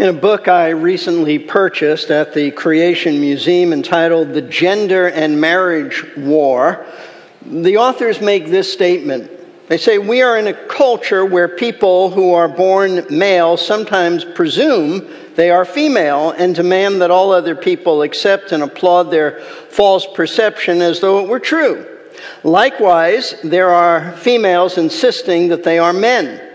In 0.00 0.08
a 0.08 0.14
book 0.14 0.48
I 0.48 0.70
recently 0.70 1.38
purchased 1.38 2.10
at 2.10 2.32
the 2.32 2.52
Creation 2.52 3.20
Museum 3.20 3.74
entitled 3.74 4.32
The 4.32 4.40
Gender 4.40 5.08
and 5.08 5.38
Marriage 5.38 6.06
War, 6.16 6.86
the 7.44 7.76
authors 7.76 8.18
make 8.22 8.46
this 8.46 8.72
statement. 8.72 9.30
They 9.68 9.76
say, 9.76 9.98
We 9.98 10.22
are 10.22 10.38
in 10.38 10.46
a 10.46 10.54
culture 10.54 11.26
where 11.26 11.48
people 11.48 12.08
who 12.08 12.32
are 12.32 12.48
born 12.48 13.04
male 13.10 13.58
sometimes 13.58 14.24
presume 14.24 15.06
they 15.34 15.50
are 15.50 15.66
female 15.66 16.30
and 16.30 16.54
demand 16.54 17.02
that 17.02 17.10
all 17.10 17.30
other 17.30 17.54
people 17.54 18.00
accept 18.00 18.52
and 18.52 18.62
applaud 18.62 19.10
their 19.10 19.40
false 19.68 20.06
perception 20.14 20.80
as 20.80 21.00
though 21.00 21.22
it 21.22 21.28
were 21.28 21.38
true. 21.38 21.86
Likewise, 22.42 23.38
there 23.44 23.68
are 23.68 24.12
females 24.12 24.78
insisting 24.78 25.48
that 25.48 25.62
they 25.62 25.78
are 25.78 25.92
men. 25.92 26.49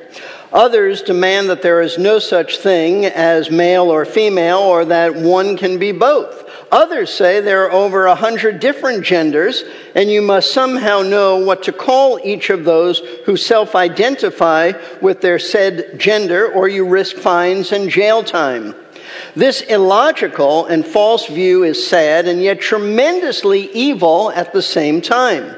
Others 0.56 1.02
demand 1.02 1.50
that 1.50 1.62
there 1.62 1.82
is 1.82 1.98
no 1.98 2.18
such 2.18 2.60
thing 2.60 3.06
as 3.06 3.52
male 3.52 3.92
or 3.92 4.06
female 4.06 4.60
or 4.60 4.86
that 4.86 5.14
one 5.14 5.58
can 5.58 5.78
be 5.78 5.92
both. 5.92 6.50
Others 6.72 7.14
say 7.14 7.42
there 7.42 7.66
are 7.66 7.72
over 7.74 8.06
a 8.06 8.16
hundred 8.16 8.62
different 8.62 9.04
genders, 9.04 9.66
and 9.96 10.10
you 10.10 10.22
must 10.22 10.54
somehow 10.54 11.02
know 11.02 11.36
what 11.36 11.64
to 11.64 11.74
call 11.74 12.22
each 12.24 12.50
of 12.50 12.64
those 12.64 13.00
who 13.26 13.36
self 13.36 13.76
identify 13.76 14.72
with 15.02 15.20
their 15.20 15.40
said 15.40 16.00
gender, 16.00 16.50
or 16.50 16.70
you 16.70 16.88
risk 16.88 17.18
fines 17.18 17.74
and 17.74 17.90
jail 17.90 18.24
time. 18.24 18.74
This 19.36 19.60
illogical 19.60 20.68
and 20.68 20.86
false 20.86 21.28
view 21.28 21.64
is 21.64 21.86
sad 21.86 22.30
and 22.30 22.42
yet 22.42 22.62
tremendously 22.62 23.70
evil 23.74 24.32
at 24.32 24.54
the 24.54 24.62
same 24.62 25.02
time. 25.02 25.54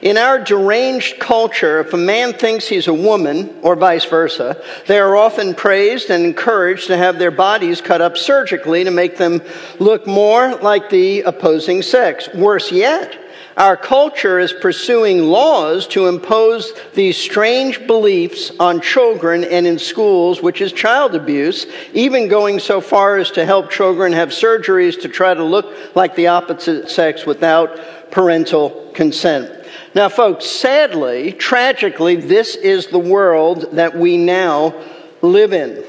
In 0.00 0.16
our 0.16 0.38
deranged 0.38 1.18
culture, 1.18 1.80
if 1.80 1.92
a 1.92 1.96
man 1.96 2.32
thinks 2.32 2.68
he's 2.68 2.86
a 2.86 2.94
woman, 2.94 3.58
or 3.62 3.74
vice 3.74 4.04
versa, 4.04 4.62
they 4.86 4.98
are 4.98 5.16
often 5.16 5.54
praised 5.54 6.08
and 6.08 6.24
encouraged 6.24 6.86
to 6.86 6.96
have 6.96 7.18
their 7.18 7.32
bodies 7.32 7.80
cut 7.80 8.00
up 8.00 8.16
surgically 8.16 8.84
to 8.84 8.92
make 8.92 9.16
them 9.16 9.42
look 9.80 10.06
more 10.06 10.54
like 10.56 10.88
the 10.88 11.22
opposing 11.22 11.82
sex. 11.82 12.28
Worse 12.32 12.70
yet, 12.70 13.18
our 13.56 13.76
culture 13.76 14.38
is 14.38 14.52
pursuing 14.52 15.24
laws 15.24 15.88
to 15.88 16.06
impose 16.06 16.72
these 16.94 17.16
strange 17.16 17.84
beliefs 17.88 18.52
on 18.60 18.80
children 18.80 19.42
and 19.42 19.66
in 19.66 19.80
schools, 19.80 20.40
which 20.40 20.60
is 20.60 20.72
child 20.72 21.16
abuse, 21.16 21.66
even 21.92 22.28
going 22.28 22.60
so 22.60 22.80
far 22.80 23.16
as 23.16 23.32
to 23.32 23.44
help 23.44 23.72
children 23.72 24.12
have 24.12 24.28
surgeries 24.28 25.02
to 25.02 25.08
try 25.08 25.34
to 25.34 25.42
look 25.42 25.96
like 25.96 26.14
the 26.14 26.28
opposite 26.28 26.88
sex 26.88 27.26
without 27.26 28.12
parental 28.12 28.92
consent. 28.94 29.57
Now, 29.98 30.08
folks, 30.08 30.46
sadly, 30.46 31.32
tragically, 31.32 32.14
this 32.14 32.54
is 32.54 32.86
the 32.86 33.00
world 33.00 33.72
that 33.72 33.98
we 33.98 34.16
now 34.16 34.72
live 35.22 35.52
in. 35.52 35.84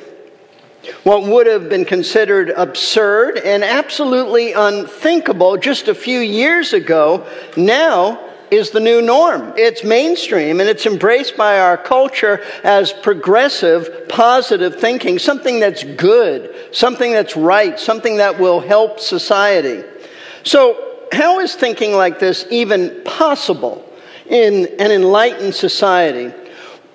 What 1.03 1.25
would 1.25 1.45
have 1.45 1.69
been 1.69 1.85
considered 1.85 2.49
absurd 2.49 3.37
and 3.37 3.63
absolutely 3.63 4.53
unthinkable 4.53 5.57
just 5.57 5.89
a 5.89 5.93
few 5.93 6.21
years 6.21 6.73
ago 6.73 7.23
now 7.55 8.19
is 8.49 8.71
the 8.71 8.79
new 8.79 8.99
norm. 8.99 9.53
It's 9.55 9.83
mainstream 9.83 10.59
and 10.59 10.67
it's 10.67 10.87
embraced 10.87 11.37
by 11.37 11.59
our 11.59 11.77
culture 11.77 12.43
as 12.63 12.91
progressive, 12.91 14.09
positive 14.09 14.77
thinking, 14.77 15.19
something 15.19 15.59
that's 15.59 15.83
good, 15.83 16.75
something 16.75 17.11
that's 17.11 17.37
right, 17.37 17.79
something 17.79 18.17
that 18.17 18.39
will 18.39 18.59
help 18.59 18.99
society. 18.99 19.83
So, 20.41 21.05
how 21.11 21.41
is 21.41 21.53
thinking 21.53 21.93
like 21.93 22.17
this 22.17 22.47
even 22.49 23.03
possible 23.03 23.85
in 24.29 24.67
an 24.79 24.91
enlightened 24.91 25.55
society? 25.55 26.33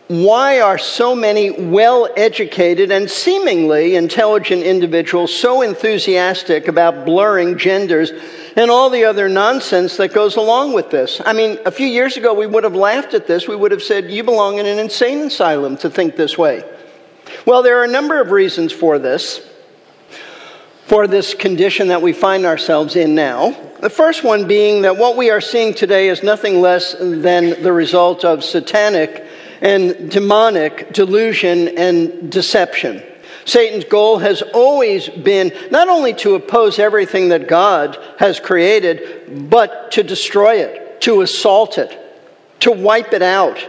why 0.09 0.61
are 0.61 0.77
so 0.77 1.15
many 1.15 1.51
well 1.51 2.09
educated 2.15 2.93
and 2.93 3.09
seemingly 3.09 3.97
intelligent 3.97 4.63
individuals 4.63 5.35
so 5.35 5.63
enthusiastic 5.63 6.69
about 6.69 7.07
blurring 7.07 7.57
genders 7.57 8.13
and 8.55 8.71
all 8.71 8.91
the 8.91 9.05
other 9.05 9.31
nonsense 9.31 9.97
that 9.97 10.13
goes 10.13 10.37
along 10.37 10.75
with 10.75 10.91
this? 10.91 11.23
I 11.25 11.33
mean, 11.33 11.59
a 11.65 11.71
few 11.71 11.87
years 11.87 12.19
ago 12.19 12.35
we 12.35 12.47
would 12.47 12.65
have 12.65 12.75
laughed 12.75 13.15
at 13.15 13.27
this. 13.27 13.49
We 13.49 13.57
would 13.57 13.73
have 13.73 13.83
said, 13.83 14.11
You 14.11 14.23
belong 14.23 14.59
in 14.59 14.67
an 14.67 14.79
insane 14.79 15.21
asylum 15.21 15.79
to 15.79 15.89
think 15.89 16.17
this 16.17 16.37
way. 16.37 16.65
Well, 17.47 17.63
there 17.63 17.81
are 17.81 17.85
a 17.85 17.89
number 17.89 18.21
of 18.21 18.31
reasons 18.31 18.73
for 18.73 18.99
this, 18.99 19.41
for 20.85 21.07
this 21.07 21.33
condition 21.33 21.89
that 21.89 22.03
we 22.03 22.13
find 22.13 22.45
ourselves 22.45 22.95
in 22.95 23.15
now. 23.15 23.53
The 23.85 23.91
first 23.91 24.25
one 24.25 24.47
being 24.47 24.81
that 24.81 24.97
what 24.97 25.15
we 25.15 25.29
are 25.29 25.43
seeing 25.43 25.75
today 25.75 26.09
is 26.09 26.23
nothing 26.23 26.63
less 26.63 26.95
than 26.99 27.63
the 27.63 27.71
result 27.71 28.25
of 28.25 28.43
satanic 28.43 29.27
and 29.61 30.11
demonic 30.11 30.95
delusion 30.95 31.69
and 31.77 32.33
deception. 32.33 33.03
Satan's 33.45 33.85
goal 33.85 34.21
has 34.21 34.41
always 34.41 35.11
been 35.11 35.53
not 35.71 35.91
only 35.91 36.15
to 36.15 36.35
oppose 36.35 36.79
everything 36.79 37.29
that 37.29 37.47
God 37.47 37.99
has 38.19 38.41
created, 38.41 39.51
but 39.51 39.93
to 39.93 40.03
destroy 40.03 40.61
it, 40.61 41.03
to 41.03 41.21
assault 41.21 41.77
it, 41.77 41.95
to 42.61 42.73
wipe 42.73 43.13
it 43.13 43.21
out. 43.21 43.69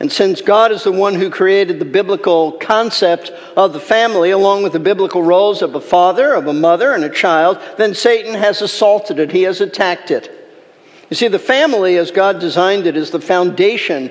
And 0.00 0.10
since 0.10 0.42
God 0.42 0.72
is 0.72 0.82
the 0.84 0.92
one 0.92 1.14
who 1.14 1.30
created 1.30 1.78
the 1.78 1.84
biblical 1.84 2.52
concept 2.52 3.30
of 3.56 3.72
the 3.72 3.80
family, 3.80 4.30
along 4.30 4.64
with 4.64 4.72
the 4.72 4.80
biblical 4.80 5.22
roles 5.22 5.62
of 5.62 5.74
a 5.74 5.80
father, 5.80 6.34
of 6.34 6.46
a 6.46 6.52
mother, 6.52 6.92
and 6.92 7.04
a 7.04 7.10
child, 7.10 7.60
then 7.78 7.94
Satan 7.94 8.34
has 8.34 8.60
assaulted 8.60 9.18
it. 9.20 9.30
He 9.30 9.42
has 9.42 9.60
attacked 9.60 10.10
it. 10.10 10.30
You 11.10 11.16
see, 11.16 11.28
the 11.28 11.38
family, 11.38 11.96
as 11.96 12.10
God 12.10 12.40
designed 12.40 12.86
it, 12.86 12.96
is 12.96 13.12
the 13.12 13.20
foundation 13.20 14.10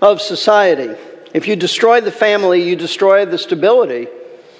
of 0.00 0.20
society. 0.20 0.94
If 1.34 1.48
you 1.48 1.56
destroy 1.56 2.00
the 2.00 2.12
family, 2.12 2.62
you 2.68 2.76
destroy 2.76 3.24
the 3.24 3.38
stability 3.38 4.06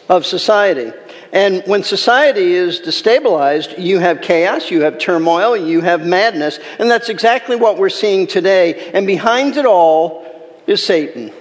of 0.08 0.26
society. 0.26 0.92
And 1.32 1.62
when 1.66 1.82
society 1.84 2.54
is 2.54 2.80
destabilized, 2.80 3.78
you 3.78 3.98
have 3.98 4.20
chaos, 4.20 4.70
you 4.70 4.82
have 4.82 4.98
turmoil, 4.98 5.56
you 5.56 5.80
have 5.80 6.04
madness. 6.04 6.58
And 6.78 6.90
that's 6.90 7.08
exactly 7.08 7.56
what 7.56 7.78
we're 7.78 7.88
seeing 7.88 8.26
today. 8.26 8.90
And 8.92 9.06
behind 9.06 9.56
it 9.56 9.66
all 9.66 10.25
is 10.66 10.84
Satan. 10.84 11.32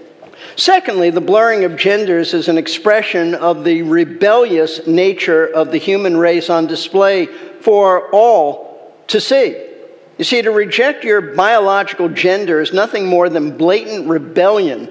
Secondly, 0.55 1.09
the 1.09 1.21
blurring 1.21 1.63
of 1.63 1.75
genders 1.75 2.33
is 2.33 2.47
an 2.47 2.57
expression 2.57 3.33
of 3.33 3.63
the 3.63 3.81
rebellious 3.81 4.85
nature 4.87 5.45
of 5.45 5.71
the 5.71 5.77
human 5.77 6.17
race 6.17 6.49
on 6.49 6.67
display 6.67 7.25
for 7.61 8.09
all 8.11 8.93
to 9.07 9.19
see. 9.19 9.61
You 10.17 10.23
see, 10.23 10.41
to 10.41 10.51
reject 10.51 11.03
your 11.03 11.21
biological 11.21 12.09
gender 12.09 12.61
is 12.61 12.71
nothing 12.71 13.05
more 13.05 13.27
than 13.27 13.57
blatant 13.57 14.07
rebellion 14.07 14.89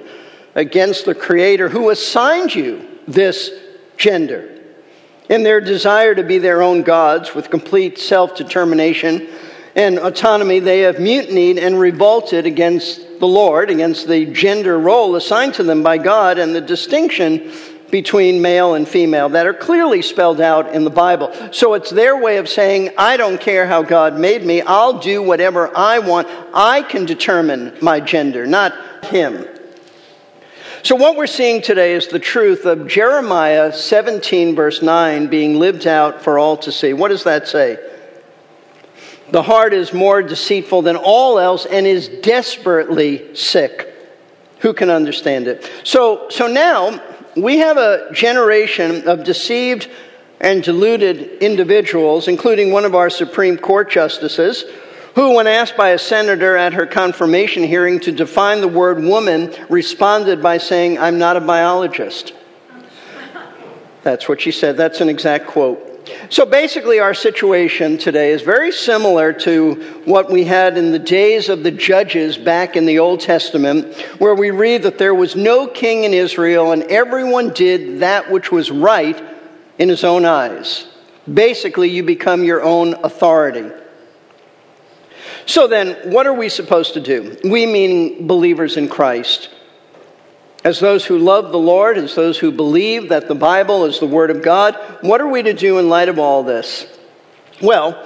against 0.55 1.07
the 1.07 1.15
Creator 1.15 1.71
who 1.71 1.91
assigned 1.91 2.55
you 2.55 2.87
this 3.09 3.51
gender. 3.97 4.51
In 5.31 5.43
their 5.43 5.61
desire 5.61 6.15
to 6.15 6.23
be 6.23 6.37
their 6.39 6.63
own 6.63 6.83
gods 6.83 7.35
with 7.35 7.49
complete 7.49 7.99
self 7.99 8.37
determination 8.37 9.29
and 9.75 9.99
autonomy, 9.99 10.61
they 10.61 10.81
have 10.81 11.01
mutinied 11.01 11.59
and 11.59 11.81
revolted 11.81 12.45
against 12.45 13.01
the 13.25 13.29
Lord, 13.29 13.71
against 13.71 14.07
the 14.07 14.27
gender 14.27 14.79
role 14.79 15.17
assigned 15.17 15.55
to 15.55 15.63
them 15.63 15.83
by 15.83 15.97
God 15.97 16.37
and 16.37 16.55
the 16.55 16.61
distinction 16.61 17.51
between 17.91 18.43
male 18.43 18.75
and 18.75 18.87
female 18.87 19.31
that 19.31 19.47
are 19.47 19.55
clearly 19.55 20.03
spelled 20.03 20.43
out 20.43 20.75
in 20.75 20.85
the 20.85 20.91
Bible. 20.91 21.33
So 21.51 21.73
it's 21.73 21.89
their 21.89 22.21
way 22.21 22.37
of 22.37 22.51
saying, 22.51 22.91
I 22.99 23.17
don't 23.17 23.41
care 23.41 23.67
how 23.67 23.83
God 23.83 24.19
made 24.19 24.45
me, 24.45 24.61
I'll 24.61 24.99
do 24.99 25.23
whatever 25.23 25.75
I 25.75 26.01
want. 26.01 26.29
I 26.53 26.83
can 26.83 27.07
determine 27.07 27.75
my 27.81 27.99
gender, 27.99 28.47
not 28.47 29.07
him. 29.07 29.49
So, 30.83 30.95
what 30.95 31.17
we're 31.17 31.27
seeing 31.27 31.63
today 31.63 31.95
is 31.95 32.09
the 32.09 32.19
truth 32.19 32.67
of 32.67 32.87
Jeremiah 32.87 33.73
17, 33.73 34.55
verse 34.55 34.83
9, 34.83 35.29
being 35.29 35.59
lived 35.59 35.87
out 35.87 36.23
for 36.23 36.39
all 36.39 36.59
to 36.59 36.71
see. 36.71 36.93
What 36.93 37.09
does 37.09 37.25
that 37.25 37.49
say? 37.49 37.79
The 39.31 39.43
heart 39.43 39.73
is 39.73 39.93
more 39.93 40.23
deceitful 40.23 40.83
than 40.83 40.97
all 40.97 41.39
else 41.39 41.67
and 41.67 41.87
is 41.87 42.09
desperately 42.09 43.35
sick. 43.35 43.91
Who 44.61 44.73
can 44.73 44.91
understand 44.91 45.49
it? 45.49 45.71
So, 45.83 46.29
so 46.31 46.47
now 46.47 47.03
we 47.37 47.59
have 47.59 47.77
a 47.77 48.11
generation 48.13 49.09
of 49.09 49.25
deceived 49.25 49.91
and 50.41 50.63
deluded 50.63 51.43
individuals, 51.43 52.29
including 52.29 52.71
one 52.71 52.85
of 52.85 52.95
our 52.95 53.11
Supreme 53.11 53.57
Court 53.57 53.91
justices, 53.91 54.65
who, 55.15 55.35
when 55.35 55.47
asked 55.47 55.77
by 55.77 55.91
a 55.91 55.99
senator 55.99 56.57
at 56.57 56.75
her 56.75 56.87
confirmation 56.87 57.63
hearing 57.63 58.01
to 58.01 58.13
define 58.13 58.61
the 58.61 58.69
word 58.69 59.03
woman, 59.03 59.55
responded 59.69 60.43
by 60.43 60.59
saying, 60.59 60.99
I'm 60.99 61.19
not 61.19 61.37
a 61.37 61.41
biologist. 61.41 62.35
That's 64.03 64.29
what 64.29 64.41
she 64.41 64.51
said. 64.51 64.77
That's 64.77 65.01
an 65.01 65.09
exact 65.09 65.47
quote. 65.47 65.94
So 66.29 66.45
basically, 66.45 67.01
our 67.01 67.15
situation 67.15 67.97
today 67.97 68.33
is 68.33 68.43
very 68.43 68.73
similar 68.73 69.33
to 69.33 69.75
what 70.05 70.31
we 70.31 70.45
had 70.45 70.77
in 70.77 70.93
the 70.93 70.99
days 70.99 71.49
of 71.49 71.63
the 71.63 71.71
judges 71.71 72.37
back 72.37 72.77
in 72.77 72.85
the 72.85 72.99
Old 72.99 73.21
Testament, 73.21 73.95
where 74.19 74.35
we 74.35 74.51
read 74.51 74.83
that 74.83 74.99
there 74.99 75.15
was 75.15 75.35
no 75.35 75.67
king 75.67 76.05
in 76.05 76.13
Israel 76.13 76.73
and 76.73 76.83
everyone 76.85 77.53
did 77.53 78.01
that 78.01 78.31
which 78.31 78.53
was 78.53 78.71
right 78.71 79.23
in 79.79 79.89
his 79.89 80.05
own 80.05 80.25
eyes. 80.25 80.87
Basically, 81.33 81.89
you 81.89 82.03
become 82.03 82.45
your 82.45 82.63
own 82.63 82.95
authority. 83.03 83.71
So 85.47 85.67
then, 85.67 86.11
what 86.11 86.27
are 86.27 86.35
we 86.35 86.49
supposed 86.49 86.95
to 86.95 87.01
do? 87.01 87.37
We, 87.45 87.67
meaning 87.67 88.27
believers 88.27 88.77
in 88.77 88.89
Christ. 88.89 89.51
As 90.65 90.81
those 90.81 91.05
who 91.05 91.19
love 91.19 91.53
the 91.53 91.59
Lord, 91.59 91.99
as 91.99 92.15
those 92.15 92.39
who 92.39 92.51
believe 92.51 93.11
that 93.11 93.29
the 93.29 93.35
Bible 93.35 93.85
is 93.85 94.01
the 94.01 94.07
Word 94.07 94.31
of 94.31 94.43
God, 94.43 94.75
what 95.03 95.21
are 95.21 95.29
we 95.29 95.43
to 95.43 95.53
do 95.53 95.79
in 95.79 95.91
light 95.91 96.09
of 96.09 96.19
all 96.19 96.43
this? 96.43 96.87
Well, 97.61 98.03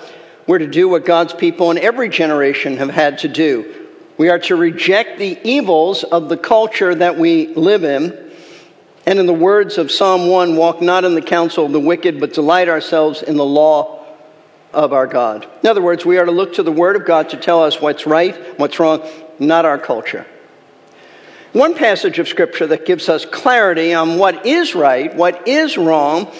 we're 0.48 0.58
to 0.58 0.66
do 0.66 0.88
what 0.88 1.04
God's 1.04 1.32
people 1.32 1.70
in 1.70 1.78
every 1.78 2.08
generation 2.08 2.78
have 2.78 2.90
had 2.90 3.18
to 3.18 3.28
do. 3.28 3.86
We 4.16 4.28
are 4.28 4.40
to 4.40 4.56
reject 4.56 5.18
the 5.18 5.38
evils 5.44 6.02
of 6.02 6.28
the 6.28 6.36
culture 6.36 6.92
that 6.92 7.16
we 7.16 7.46
live 7.54 7.84
in. 7.84 8.32
And 9.06 9.20
in 9.20 9.26
the 9.26 9.32
words 9.32 9.78
of 9.78 9.92
Psalm 9.92 10.26
1, 10.28 10.56
walk 10.56 10.82
not 10.82 11.04
in 11.04 11.14
the 11.14 11.22
counsel 11.22 11.64
of 11.64 11.72
the 11.72 11.78
wicked, 11.78 12.18
but 12.18 12.34
delight 12.34 12.68
ourselves 12.68 13.22
in 13.22 13.36
the 13.36 13.44
law 13.44 14.04
of 14.72 14.92
our 14.92 15.06
God. 15.06 15.46
In 15.62 15.68
other 15.68 15.80
words, 15.80 16.04
we 16.04 16.18
are 16.18 16.24
to 16.24 16.32
look 16.32 16.54
to 16.54 16.64
the 16.64 16.72
Word 16.72 16.96
of 16.96 17.06
God 17.06 17.30
to 17.30 17.36
tell 17.36 17.62
us 17.62 17.80
what's 17.80 18.04
right, 18.04 18.58
what's 18.58 18.80
wrong, 18.80 19.08
not 19.38 19.64
our 19.64 19.78
culture. 19.78 20.26
One 21.58 21.74
passage 21.74 22.20
of 22.20 22.28
Scripture 22.28 22.68
that 22.68 22.86
gives 22.86 23.08
us 23.08 23.26
clarity 23.26 23.92
on 23.92 24.16
what 24.16 24.46
is 24.46 24.76
right, 24.76 25.12
what 25.12 25.48
is 25.48 25.76
wrong, 25.76 26.32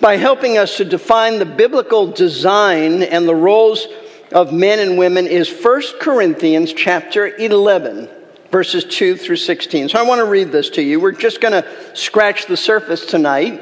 by 0.00 0.16
helping 0.16 0.56
us 0.56 0.78
to 0.78 0.86
define 0.86 1.38
the 1.38 1.44
biblical 1.44 2.10
design 2.12 3.02
and 3.02 3.28
the 3.28 3.34
roles 3.34 3.86
of 4.32 4.50
men 4.50 4.78
and 4.78 4.96
women 4.96 5.26
is 5.26 5.52
1 5.52 5.82
Corinthians 6.00 6.72
chapter 6.72 7.26
11 7.36 8.08
verses 8.50 8.86
2 8.86 9.18
through 9.18 9.36
16. 9.36 9.90
So 9.90 9.98
I 9.98 10.02
want 10.04 10.20
to 10.20 10.24
read 10.24 10.50
this 10.50 10.70
to 10.70 10.82
you. 10.82 10.98
We're 10.98 11.12
just 11.12 11.42
going 11.42 11.62
to 11.62 11.94
scratch 11.94 12.46
the 12.46 12.56
surface 12.56 13.04
tonight. 13.04 13.60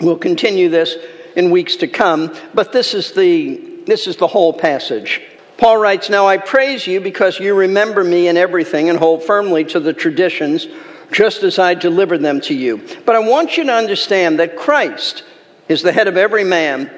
We'll 0.00 0.18
continue 0.18 0.68
this 0.68 0.96
in 1.36 1.52
weeks 1.52 1.76
to 1.76 1.86
come, 1.86 2.34
but 2.54 2.72
this 2.72 2.92
is 2.92 3.12
the 3.12 3.84
this 3.86 4.08
is 4.08 4.16
the 4.16 4.26
whole 4.26 4.52
passage. 4.52 5.20
Paul 5.58 5.78
writes, 5.78 6.08
Now 6.08 6.26
I 6.26 6.38
praise 6.38 6.86
you 6.86 7.00
because 7.00 7.40
you 7.40 7.54
remember 7.54 8.04
me 8.04 8.28
in 8.28 8.36
everything 8.36 8.88
and 8.88 8.98
hold 8.98 9.24
firmly 9.24 9.64
to 9.64 9.80
the 9.80 9.92
traditions, 9.92 10.68
just 11.10 11.42
as 11.42 11.58
I 11.58 11.74
delivered 11.74 12.22
them 12.22 12.40
to 12.42 12.54
you. 12.54 12.86
But 13.04 13.16
I 13.16 13.18
want 13.18 13.56
you 13.56 13.64
to 13.64 13.72
understand 13.72 14.38
that 14.38 14.56
Christ 14.56 15.24
is 15.68 15.82
the 15.82 15.92
head 15.92 16.06
of 16.06 16.16
every 16.16 16.44
man, 16.44 16.90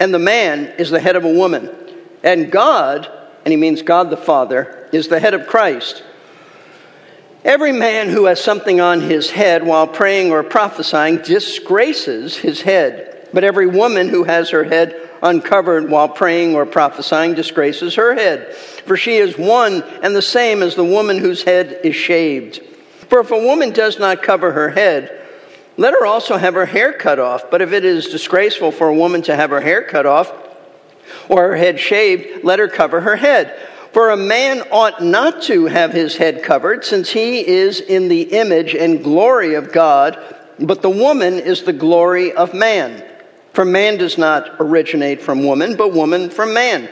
and 0.00 0.14
the 0.14 0.18
man 0.18 0.74
is 0.78 0.90
the 0.90 0.98
head 0.98 1.14
of 1.14 1.24
a 1.24 1.32
woman. 1.32 1.70
And 2.22 2.50
God, 2.50 3.10
and 3.44 3.52
he 3.52 3.56
means 3.56 3.82
God 3.82 4.08
the 4.08 4.16
Father, 4.16 4.88
is 4.92 5.08
the 5.08 5.20
head 5.20 5.34
of 5.34 5.46
Christ. 5.46 6.02
Every 7.44 7.72
man 7.72 8.08
who 8.08 8.24
has 8.26 8.42
something 8.42 8.80
on 8.80 9.02
his 9.02 9.30
head 9.30 9.66
while 9.66 9.86
praying 9.86 10.30
or 10.30 10.42
prophesying 10.42 11.18
disgraces 11.18 12.36
his 12.36 12.62
head. 12.62 13.28
But 13.32 13.44
every 13.44 13.66
woman 13.66 14.08
who 14.08 14.24
has 14.24 14.50
her 14.50 14.64
head 14.64 15.09
uncovered 15.22 15.90
while 15.90 16.08
praying 16.08 16.54
or 16.54 16.66
prophesying 16.66 17.34
disgraces 17.34 17.94
her 17.94 18.14
head. 18.14 18.54
For 18.54 18.96
she 18.96 19.16
is 19.16 19.36
one 19.36 19.82
and 20.02 20.14
the 20.14 20.22
same 20.22 20.62
as 20.62 20.74
the 20.74 20.84
woman 20.84 21.18
whose 21.18 21.42
head 21.42 21.80
is 21.84 21.94
shaved. 21.94 22.58
For 23.08 23.20
if 23.20 23.30
a 23.30 23.38
woman 23.38 23.70
does 23.72 23.98
not 23.98 24.22
cover 24.22 24.52
her 24.52 24.70
head, 24.70 25.16
let 25.76 25.94
her 25.94 26.06
also 26.06 26.36
have 26.36 26.54
her 26.54 26.66
hair 26.66 26.92
cut 26.92 27.18
off. 27.18 27.50
But 27.50 27.62
if 27.62 27.72
it 27.72 27.84
is 27.84 28.08
disgraceful 28.08 28.72
for 28.72 28.88
a 28.88 28.94
woman 28.94 29.22
to 29.22 29.36
have 29.36 29.50
her 29.50 29.60
hair 29.60 29.82
cut 29.82 30.06
off 30.06 30.32
or 31.28 31.48
her 31.48 31.56
head 31.56 31.80
shaved, 31.80 32.44
let 32.44 32.58
her 32.58 32.68
cover 32.68 33.00
her 33.00 33.16
head. 33.16 33.56
For 33.92 34.10
a 34.10 34.16
man 34.16 34.62
ought 34.70 35.02
not 35.02 35.42
to 35.42 35.66
have 35.66 35.92
his 35.92 36.16
head 36.16 36.44
covered, 36.44 36.84
since 36.84 37.10
he 37.10 37.44
is 37.44 37.80
in 37.80 38.06
the 38.08 38.22
image 38.22 38.74
and 38.74 39.02
glory 39.02 39.54
of 39.54 39.72
God, 39.72 40.16
but 40.60 40.82
the 40.82 40.90
woman 40.90 41.40
is 41.40 41.64
the 41.64 41.72
glory 41.72 42.32
of 42.32 42.54
man. 42.54 43.09
For 43.52 43.64
man 43.64 43.98
does 43.98 44.16
not 44.16 44.56
originate 44.60 45.20
from 45.20 45.44
woman, 45.44 45.76
but 45.76 45.92
woman 45.92 46.30
from 46.30 46.54
man. 46.54 46.88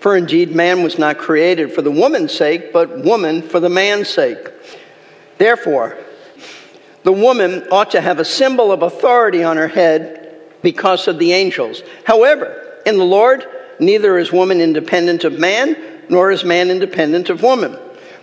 For 0.00 0.16
indeed, 0.16 0.54
man 0.54 0.82
was 0.82 0.98
not 0.98 1.18
created 1.18 1.72
for 1.72 1.80
the 1.80 1.90
woman's 1.90 2.32
sake, 2.32 2.72
but 2.72 3.04
woman 3.04 3.42
for 3.42 3.60
the 3.60 3.68
man's 3.68 4.08
sake. 4.08 4.48
Therefore, 5.38 5.96
the 7.04 7.12
woman 7.12 7.66
ought 7.70 7.92
to 7.92 8.00
have 8.00 8.18
a 8.18 8.24
symbol 8.24 8.72
of 8.72 8.82
authority 8.82 9.42
on 9.42 9.56
her 9.56 9.68
head 9.68 10.40
because 10.60 11.08
of 11.08 11.18
the 11.18 11.32
angels. 11.32 11.82
However, 12.04 12.80
in 12.84 12.98
the 12.98 13.04
Lord, 13.04 13.46
neither 13.78 14.18
is 14.18 14.32
woman 14.32 14.60
independent 14.60 15.24
of 15.24 15.38
man, 15.38 15.76
nor 16.08 16.30
is 16.30 16.44
man 16.44 16.70
independent 16.70 17.30
of 17.30 17.42
woman. 17.42 17.76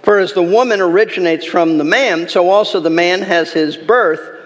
For 0.03 0.19
as 0.19 0.33
the 0.33 0.43
woman 0.43 0.79
originates 0.79 1.45
from 1.45 1.77
the 1.77 1.83
man, 1.83 2.29
so 2.29 2.49
also 2.49 2.79
the 2.79 2.89
man 2.89 3.21
has 3.21 3.51
his 3.51 3.75
birth 3.75 4.38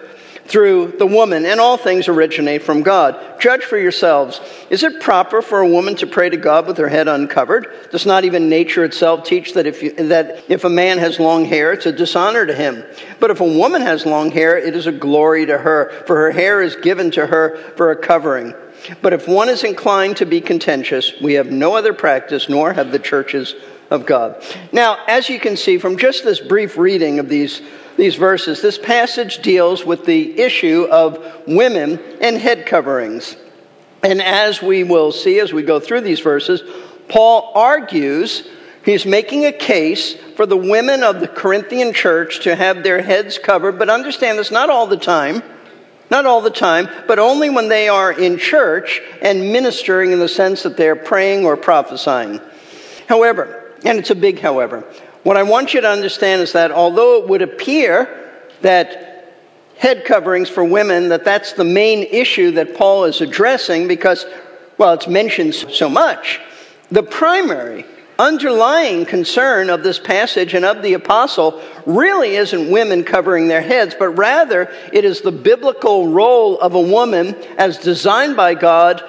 through 0.54 0.94
the 1.00 1.08
woman, 1.08 1.46
and 1.46 1.60
all 1.60 1.78
things 1.78 2.08
originate 2.08 2.62
from 2.62 2.84
God. 2.84 3.42
Judge 3.42 3.64
for 3.64 3.76
yourselves. 3.76 4.40
Is 4.70 4.84
it 4.84 5.02
proper 5.02 5.42
for 5.42 5.62
a 5.62 5.68
woman 5.68 5.96
to 5.96 6.06
pray 6.06 6.30
to 6.30 6.38
God 6.38 6.68
with 6.68 6.78
her 6.78 6.88
head 6.88 7.08
uncovered? 7.08 7.90
Does 7.90 8.06
not 8.06 8.24
even 8.24 8.50
nature 8.50 8.84
itself 8.84 9.26
teach 9.26 9.56
that 9.56 9.66
if, 9.66 9.82
you, 9.82 9.94
that 9.94 10.46
if 10.50 10.64
a 10.64 10.70
man 10.70 11.00
has 11.00 11.20
long 11.20 11.46
hair, 11.46 11.74
it's 11.74 11.88
a 11.88 11.92
dishonor 11.92 12.46
to 12.46 12.54
him? 12.54 12.86
But 13.20 13.32
if 13.32 13.42
a 13.42 13.44
woman 13.44 13.82
has 13.82 14.06
long 14.06 14.30
hair, 14.30 14.56
it 14.56 14.76
is 14.76 14.86
a 14.86 14.92
glory 14.92 15.48
to 15.48 15.58
her, 15.58 15.90
for 16.06 16.18
her 16.18 16.32
hair 16.32 16.62
is 16.62 16.76
given 16.76 17.10
to 17.12 17.26
her 17.26 17.58
for 17.76 17.90
a 17.90 17.96
covering. 17.96 18.54
But 19.02 19.14
if 19.14 19.28
one 19.28 19.50
is 19.50 19.64
inclined 19.64 20.18
to 20.18 20.28
be 20.28 20.40
contentious, 20.40 21.14
we 21.20 21.34
have 21.34 21.52
no 21.52 21.76
other 21.76 21.94
practice, 21.94 22.48
nor 22.48 22.74
have 22.74 22.92
the 22.92 23.00
churches 23.00 23.56
of 23.90 24.06
God. 24.06 24.44
Now, 24.72 25.04
as 25.08 25.30
you 25.30 25.40
can 25.40 25.58
see 25.58 25.80
from 25.80 25.98
just 25.98 26.24
this 26.24 26.40
brief 26.40 26.78
reading 26.78 27.18
of 27.18 27.28
these 27.28 27.64
these 27.98 28.16
verses, 28.16 28.62
this 28.62 28.78
passage 28.78 29.42
deals 29.42 29.86
with 29.86 30.06
the 30.06 30.40
issue 30.40 30.88
of 30.90 31.44
women 31.48 32.00
and 32.22 32.38
head 32.38 32.66
coverings. 32.66 33.36
And 34.04 34.22
as 34.22 34.62
we 34.62 34.84
will 34.84 35.12
see 35.12 35.40
as 35.40 35.54
we 35.54 35.64
go 35.64 35.80
through 35.80 36.02
these 36.02 36.20
verses, 36.20 36.62
Paul 37.08 37.52
argues 37.56 38.48
he's 38.84 39.06
making 39.06 39.46
a 39.46 39.52
case 39.52 40.16
for 40.36 40.46
the 40.46 40.58
women 40.58 41.04
of 41.04 41.20
the 41.20 41.28
Corinthian 41.28 41.94
church 41.94 42.42
to 42.42 42.56
have 42.56 42.84
their 42.84 43.02
heads 43.02 43.38
covered, 43.38 43.80
but 43.80 43.90
understand 43.90 44.38
this 44.38 44.52
not 44.52 44.70
all 44.70 44.88
the 44.88 44.98
time. 44.98 45.42
Not 46.12 46.26
all 46.28 46.42
the 46.42 46.52
time, 46.52 46.90
but 47.08 47.18
only 47.18 47.50
when 47.50 47.70
they 47.70 47.88
are 47.88 48.12
in 48.12 48.38
church 48.38 49.02
and 49.22 49.52
ministering 49.52 50.12
in 50.12 50.20
the 50.20 50.28
sense 50.28 50.62
that 50.62 50.78
they're 50.78 50.98
praying 50.98 51.44
or 51.44 51.58
prophesying. 51.58 52.40
However, 53.08 53.74
and 53.84 53.98
it's 53.98 54.12
a 54.12 54.16
big 54.16 54.40
however, 54.40 54.84
what 55.24 55.38
I 55.38 55.44
want 55.44 55.74
you 55.74 55.82
to 55.82 55.90
understand 55.90 56.42
is 56.42 56.54
that 56.54 56.72
although 56.72 57.22
it 57.22 57.30
would 57.30 57.42
appear 57.42 58.42
that 58.62 59.34
head 59.78 60.06
coverings 60.06 60.50
for 60.50 60.64
women, 60.64 61.10
that 61.10 61.26
that's 61.26 61.54
the 61.54 61.64
main 61.64 62.04
issue 62.04 62.52
that 62.52 62.76
Paul 62.76 63.06
is 63.06 63.22
addressing 63.22 63.88
because, 63.88 64.26
well, 64.78 64.94
it's 64.94 65.08
mentioned 65.08 65.56
so 65.56 65.90
much, 65.90 66.40
the 66.90 67.04
primary 67.04 67.86
underlying 68.20 69.06
concern 69.06 69.70
of 69.70 69.82
this 69.82 70.00
passage 70.00 70.54
and 70.54 70.66
of 70.66 70.84
the 70.84 70.94
apostle 70.94 71.60
really 71.86 72.36
isn't 72.36 72.70
women 72.70 73.04
covering 73.04 73.48
their 73.48 73.62
heads, 73.62 73.96
but 73.98 74.10
rather 74.10 74.72
it 74.92 75.04
is 75.04 75.22
the 75.22 75.32
biblical 75.32 76.10
role 76.10 76.60
of 76.60 76.76
a 76.76 76.82
woman 76.82 77.36
as 77.58 77.78
designed 77.80 78.36
by 78.36 78.54
God 78.54 79.04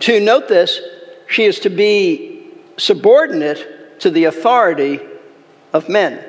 to, 0.00 0.18
note 0.18 0.48
this, 0.48 0.80
she 1.28 1.44
is 1.44 1.60
to 1.60 1.70
be 1.70 2.50
subordinate 2.76 4.00
to 4.00 4.10
the 4.10 4.24
authority 4.24 4.98
of 5.72 5.88
men. 5.88 6.24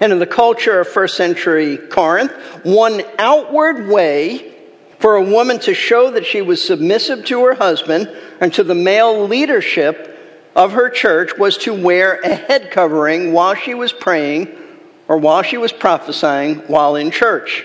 And 0.00 0.12
in 0.12 0.18
the 0.18 0.26
culture 0.26 0.80
of 0.80 0.88
first 0.88 1.16
century 1.16 1.76
Corinth, 1.76 2.32
one 2.64 3.02
outward 3.18 3.88
way 3.88 4.54
for 4.98 5.16
a 5.16 5.22
woman 5.22 5.58
to 5.60 5.74
show 5.74 6.10
that 6.12 6.26
she 6.26 6.42
was 6.42 6.64
submissive 6.64 7.24
to 7.26 7.44
her 7.44 7.54
husband 7.54 8.14
and 8.40 8.52
to 8.54 8.62
the 8.62 8.74
male 8.74 9.26
leadership 9.26 10.06
of 10.54 10.72
her 10.72 10.90
church 10.90 11.36
was 11.38 11.56
to 11.58 11.74
wear 11.74 12.20
a 12.20 12.34
head 12.34 12.70
covering 12.70 13.32
while 13.32 13.54
she 13.54 13.74
was 13.74 13.92
praying 13.92 14.48
or 15.08 15.16
while 15.16 15.42
she 15.42 15.56
was 15.56 15.72
prophesying 15.72 16.56
while 16.60 16.96
in 16.96 17.10
church. 17.10 17.64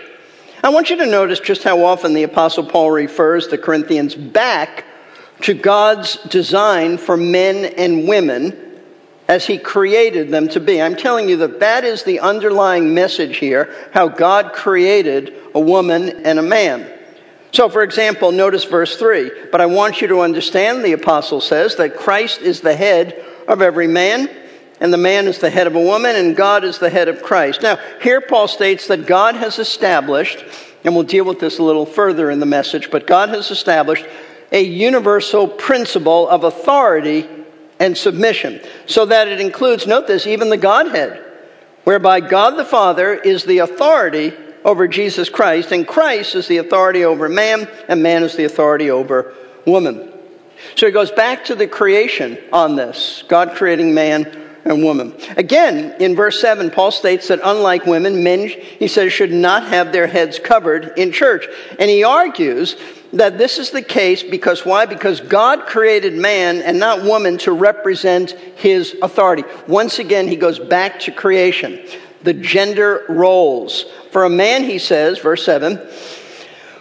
I 0.63 0.69
want 0.69 0.89
you 0.89 0.95
to 0.97 1.05
notice 1.05 1.39
just 1.39 1.63
how 1.63 1.83
often 1.85 2.13
the 2.13 2.23
Apostle 2.23 2.65
Paul 2.65 2.91
refers 2.91 3.47
the 3.47 3.57
Corinthians 3.57 4.15
back 4.15 4.85
to 5.41 5.53
God's 5.53 6.15
design 6.23 6.97
for 6.97 7.17
men 7.17 7.65
and 7.77 8.07
women 8.07 8.74
as 9.27 9.47
he 9.47 9.57
created 9.57 10.29
them 10.29 10.47
to 10.49 10.59
be. 10.59 10.81
I'm 10.81 10.95
telling 10.95 11.27
you 11.27 11.37
that 11.37 11.59
that 11.59 11.83
is 11.83 12.03
the 12.03 12.19
underlying 12.19 12.93
message 12.93 13.37
here, 13.37 13.73
how 13.91 14.07
God 14.07 14.53
created 14.53 15.33
a 15.55 15.59
woman 15.59 16.25
and 16.25 16.37
a 16.37 16.43
man. 16.43 16.91
So, 17.51 17.69
for 17.69 17.83
example, 17.83 18.31
notice 18.31 18.65
verse 18.65 18.97
3. 18.97 19.31
But 19.51 19.61
I 19.61 19.65
want 19.65 20.01
you 20.01 20.07
to 20.09 20.19
understand, 20.19 20.83
the 20.83 20.91
apostle 20.91 21.41
says, 21.41 21.75
that 21.77 21.95
Christ 21.95 22.41
is 22.41 22.61
the 22.61 22.75
head 22.75 23.23
of 23.47 23.61
every 23.61 23.87
man, 23.87 24.29
and 24.81 24.91
the 24.91 24.97
man 24.97 25.27
is 25.27 25.39
the 25.39 25.49
head 25.49 25.65
of 25.65 25.75
a 25.75 25.81
woman, 25.81 26.15
and 26.15 26.35
God 26.35 26.63
is 26.63 26.79
the 26.79 26.89
head 26.89 27.07
of 27.07 27.23
Christ. 27.23 27.61
Now, 27.61 27.79
here 28.01 28.19
Paul 28.19 28.47
states 28.47 28.87
that 28.87 29.07
God 29.07 29.35
has 29.35 29.57
established, 29.57 30.43
and 30.83 30.93
we'll 30.93 31.05
deal 31.05 31.23
with 31.23 31.39
this 31.39 31.57
a 31.57 31.63
little 31.63 31.85
further 31.85 32.29
in 32.29 32.39
the 32.39 32.45
message, 32.45 32.91
but 32.91 33.07
God 33.07 33.29
has 33.29 33.49
established 33.49 34.05
a 34.51 34.61
universal 34.61 35.47
principle 35.47 36.27
of 36.27 36.43
authority 36.43 37.27
and 37.79 37.97
submission, 37.97 38.61
so 38.85 39.05
that 39.05 39.27
it 39.27 39.41
includes, 39.41 39.85
note 39.85 40.07
this, 40.07 40.27
even 40.27 40.49
the 40.49 40.57
Godhead, 40.57 41.23
whereby 41.83 42.19
God 42.19 42.51
the 42.51 42.65
Father 42.65 43.13
is 43.13 43.43
the 43.43 43.59
authority 43.59 44.33
over 44.63 44.87
Jesus 44.87 45.29
Christ, 45.29 45.71
and 45.71 45.87
Christ 45.87 46.35
is 46.35 46.47
the 46.47 46.57
authority 46.57 47.05
over 47.05 47.29
man, 47.29 47.69
and 47.87 48.01
man 48.01 48.23
is 48.23 48.35
the 48.35 48.45
authority 48.45 48.89
over 48.89 49.33
woman. 49.65 50.11
So 50.75 50.85
he 50.87 50.91
goes 50.91 51.11
back 51.11 51.45
to 51.45 51.55
the 51.55 51.67
creation 51.67 52.39
on 52.51 52.75
this 52.75 53.23
God 53.27 53.55
creating 53.55 53.93
man 53.93 54.25
and 54.65 54.83
woman. 54.83 55.13
Again, 55.37 56.01
in 56.01 56.15
verse 56.15 56.41
7, 56.41 56.71
Paul 56.71 56.91
states 56.91 57.27
that 57.27 57.39
unlike 57.43 57.85
women, 57.85 58.23
men, 58.23 58.47
he 58.47 58.87
says, 58.87 59.13
should 59.13 59.31
not 59.31 59.67
have 59.67 59.91
their 59.91 60.07
heads 60.07 60.39
covered 60.39 60.93
in 60.97 61.11
church. 61.11 61.45
And 61.79 61.89
he 61.89 62.03
argues 62.03 62.75
that 63.15 63.37
this 63.37 63.57
is 63.57 63.71
the 63.71 63.81
case 63.81 64.23
because 64.23 64.65
why? 64.65 64.85
Because 64.85 65.21
God 65.21 65.65
created 65.65 66.13
man 66.13 66.61
and 66.61 66.79
not 66.79 67.03
woman 67.03 67.37
to 67.39 67.51
represent 67.51 68.31
his 68.31 68.95
authority. 69.01 69.43
Once 69.67 69.99
again, 69.99 70.27
he 70.27 70.35
goes 70.35 70.59
back 70.59 70.99
to 71.01 71.11
creation, 71.11 71.79
the 72.23 72.33
gender 72.33 73.05
roles. 73.07 73.85
For 74.11 74.25
a 74.25 74.29
man, 74.29 74.63
he 74.63 74.79
says, 74.79 75.19
verse 75.19 75.45
7, 75.45 75.81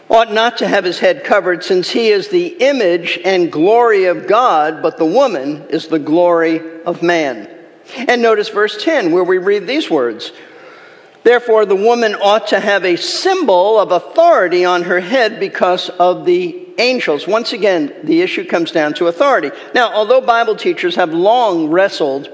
ought 0.09 0.33
not 0.33 0.59
to 0.59 0.69
have 0.69 0.85
his 0.85 0.99
head 0.99 1.25
covered, 1.25 1.65
since 1.65 1.91
he 1.91 2.09
is 2.09 2.29
the 2.29 2.49
image 2.61 3.19
and 3.25 3.51
glory 3.51 4.05
of 4.05 4.27
God, 4.27 4.83
but 4.83 4.99
the 4.99 5.07
woman 5.07 5.67
is 5.69 5.89
the 5.89 5.99
glory 5.99 6.83
of 6.83 7.03
man. 7.03 7.49
And 7.97 8.23
notice 8.23 8.49
verse 8.49 8.83
10, 8.83 9.13
where 9.13 9.25
we 9.25 9.39
read 9.39 9.67
these 9.67 9.91
words 9.91 10.33
Therefore, 11.25 11.65
the 11.65 11.75
woman 11.75 12.15
ought 12.15 12.49
to 12.49 12.61
have 12.61 12.85
a 12.85 12.97
symbol 12.97 13.81
of 13.81 13.91
authority 13.91 14.65
on 14.65 14.83
her 14.83 15.01
head 15.01 15.41
because 15.41 15.89
of 15.89 16.27
the 16.27 16.69
angels. 16.79 17.27
Once 17.27 17.55
again, 17.55 17.95
the 18.05 18.21
issue 18.21 18.45
comes 18.45 18.71
down 18.71 18.93
to 18.95 19.07
authority. 19.07 19.51
Now, 19.75 19.93
although 19.93 20.21
Bible 20.21 20.55
teachers 20.55 20.97
have 20.97 21.15
long 21.15 21.69
wrestled 21.71 22.29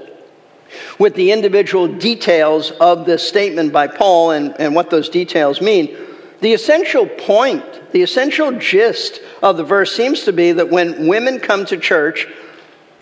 with 0.99 1.15
the 1.15 1.31
individual 1.31 1.87
details 1.87 2.71
of 2.71 3.05
this 3.05 3.27
statement 3.27 3.71
by 3.71 3.87
Paul 3.87 4.31
and, 4.31 4.59
and 4.59 4.75
what 4.75 4.89
those 4.89 5.07
details 5.09 5.61
mean, 5.61 5.97
the 6.41 6.53
essential 6.53 7.05
point, 7.05 7.91
the 7.91 8.01
essential 8.01 8.51
gist 8.53 9.21
of 9.41 9.55
the 9.55 9.63
verse 9.63 9.95
seems 9.95 10.23
to 10.25 10.33
be 10.33 10.51
that 10.51 10.69
when 10.69 11.07
women 11.07 11.39
come 11.39 11.65
to 11.67 11.77
church, 11.77 12.27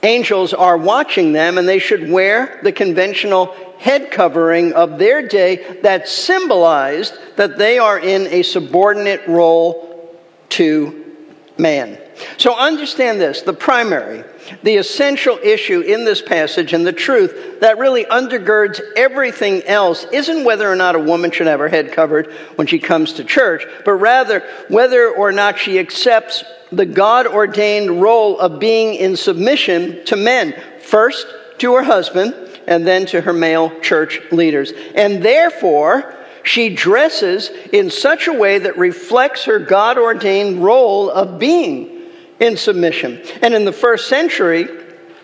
angels 0.03 0.53
are 0.53 0.77
watching 0.77 1.33
them 1.33 1.57
and 1.57 1.67
they 1.67 1.79
should 1.79 2.09
wear 2.09 2.59
the 2.63 2.71
conventional 2.71 3.47
head 3.77 4.11
covering 4.11 4.73
of 4.73 4.97
their 4.97 5.27
day 5.27 5.79
that 5.81 6.07
symbolized 6.07 7.13
that 7.35 7.57
they 7.57 7.77
are 7.79 7.99
in 7.99 8.27
a 8.27 8.43
subordinate 8.43 9.27
role 9.27 10.17
to 10.49 11.15
man. 11.57 11.97
So 12.37 12.57
understand 12.57 13.19
this 13.19 13.41
the 13.41 13.53
primary, 13.53 14.23
the 14.63 14.77
essential 14.77 15.37
issue 15.41 15.81
in 15.81 16.05
this 16.05 16.21
passage 16.21 16.73
and 16.73 16.85
the 16.85 16.93
truth 16.93 17.59
that 17.61 17.77
really 17.77 18.05
undergirds 18.05 18.79
everything 18.95 19.63
else 19.63 20.05
isn't 20.11 20.43
whether 20.43 20.69
or 20.69 20.75
not 20.75 20.95
a 20.95 20.99
woman 20.99 21.31
should 21.31 21.47
have 21.47 21.59
her 21.59 21.69
head 21.69 21.91
covered 21.91 22.31
when 22.55 22.67
she 22.67 22.79
comes 22.79 23.13
to 23.13 23.23
church, 23.23 23.65
but 23.85 23.93
rather 23.93 24.41
whether 24.67 25.09
or 25.09 25.31
not 25.31 25.59
she 25.59 25.79
accepts 25.79 26.43
the 26.71 26.85
God 26.85 27.27
ordained 27.27 28.01
role 28.01 28.39
of 28.39 28.59
being 28.59 28.95
in 28.95 29.15
submission 29.15 30.05
to 30.05 30.15
men, 30.15 30.55
first 30.81 31.27
to 31.59 31.73
her 31.75 31.83
husband 31.83 32.33
and 32.67 32.85
then 32.85 33.05
to 33.07 33.21
her 33.21 33.33
male 33.33 33.79
church 33.81 34.19
leaders. 34.31 34.71
And 34.95 35.23
therefore, 35.23 36.15
she 36.43 36.73
dresses 36.73 37.49
in 37.73 37.89
such 37.89 38.27
a 38.27 38.33
way 38.33 38.59
that 38.59 38.77
reflects 38.77 39.45
her 39.45 39.59
God 39.59 39.97
ordained 39.97 40.63
role 40.63 41.09
of 41.09 41.39
being 41.39 41.98
in 42.39 42.57
submission. 42.57 43.21
And 43.41 43.53
in 43.53 43.65
the 43.65 43.71
first 43.71 44.07
century, 44.07 44.67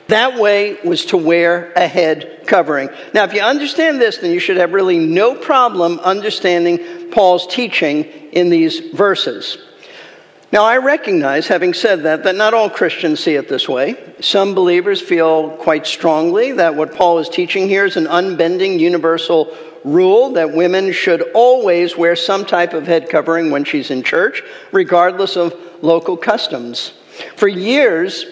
that 0.07 0.39
way 0.39 0.77
was 0.83 1.05
to 1.07 1.17
wear 1.17 1.71
a 1.75 1.87
head 1.87 2.43
covering. 2.45 2.89
Now, 3.13 3.23
if 3.23 3.33
you 3.33 3.41
understand 3.41 3.99
this, 3.99 4.17
then 4.17 4.31
you 4.31 4.39
should 4.39 4.57
have 4.57 4.73
really 4.73 4.99
no 4.99 5.35
problem 5.35 5.99
understanding 5.99 7.09
Paul's 7.11 7.47
teaching 7.47 8.03
in 8.03 8.49
these 8.49 8.79
verses. 8.93 9.57
Now, 10.51 10.63
I 10.63 10.77
recognize, 10.77 11.47
having 11.47 11.73
said 11.73 12.03
that, 12.03 12.23
that 12.23 12.35
not 12.35 12.53
all 12.53 12.69
Christians 12.69 13.19
see 13.19 13.35
it 13.35 13.49
this 13.49 13.67
way. 13.67 13.95
Some 14.21 14.53
believers 14.53 15.01
feel 15.01 15.49
quite 15.49 15.87
strongly 15.87 16.53
that 16.53 16.75
what 16.75 16.95
Paul 16.95 17.19
is 17.19 17.27
teaching 17.27 17.67
here 17.67 17.85
is 17.85 17.97
an 17.97 18.05
unbending 18.07 18.79
universal 18.79 19.53
rule 19.83 20.33
that 20.33 20.53
women 20.53 20.93
should 20.93 21.21
always 21.33 21.97
wear 21.97 22.15
some 22.15 22.45
type 22.45 22.73
of 22.73 22.87
head 22.87 23.09
covering 23.09 23.51
when 23.51 23.63
she's 23.63 23.91
in 23.91 24.03
church, 24.03 24.43
regardless 24.71 25.35
of 25.35 25.53
local 25.81 26.15
customs. 26.15 26.93
For 27.35 27.47
years, 27.47 28.25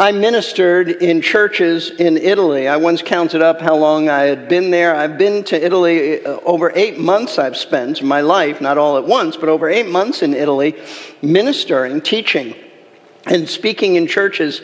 I 0.00 0.12
ministered 0.12 0.88
in 0.88 1.20
churches 1.20 1.90
in 1.90 2.16
Italy. 2.16 2.66
I 2.68 2.78
once 2.78 3.02
counted 3.02 3.42
up 3.42 3.60
how 3.60 3.76
long 3.76 4.08
I 4.08 4.22
had 4.22 4.48
been 4.48 4.70
there. 4.70 4.96
I've 4.96 5.18
been 5.18 5.44
to 5.44 5.62
Italy 5.62 6.24
uh, 6.24 6.38
over 6.44 6.72
eight 6.74 6.98
months, 6.98 7.38
I've 7.38 7.56
spent 7.56 8.02
my 8.02 8.22
life, 8.22 8.62
not 8.62 8.78
all 8.78 8.96
at 8.96 9.04
once, 9.04 9.36
but 9.36 9.50
over 9.50 9.68
eight 9.68 9.88
months 9.88 10.22
in 10.22 10.32
Italy, 10.32 10.74
ministering, 11.20 12.00
teaching, 12.00 12.54
and 13.26 13.46
speaking 13.46 13.96
in 13.96 14.06
churches. 14.06 14.62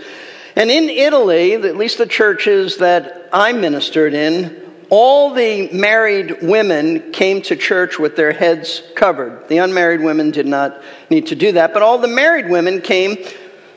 And 0.57 0.71
in 0.71 0.89
Italy, 0.89 1.53
at 1.53 1.77
least 1.77 1.99
the 1.99 2.07
churches 2.07 2.79
that 2.79 3.29
I 3.31 3.53
ministered 3.53 4.15
in, 4.15 4.63
all 4.89 5.35
the 5.35 5.69
married 5.71 6.39
women 6.41 7.13
came 7.13 7.43
to 7.43 7.57
church 7.57 7.99
with 7.99 8.17
their 8.17 8.33
heads 8.33 8.83
covered. 8.95 9.49
The 9.49 9.59
unmarried 9.59 10.01
women 10.01 10.31
did 10.31 10.47
not 10.47 10.81
need 11.11 11.27
to 11.27 11.35
do 11.35 11.53
that, 11.53 11.75
but 11.75 11.83
all 11.83 11.99
the 11.99 12.09
married 12.09 12.49
women 12.49 12.81
came 12.81 13.19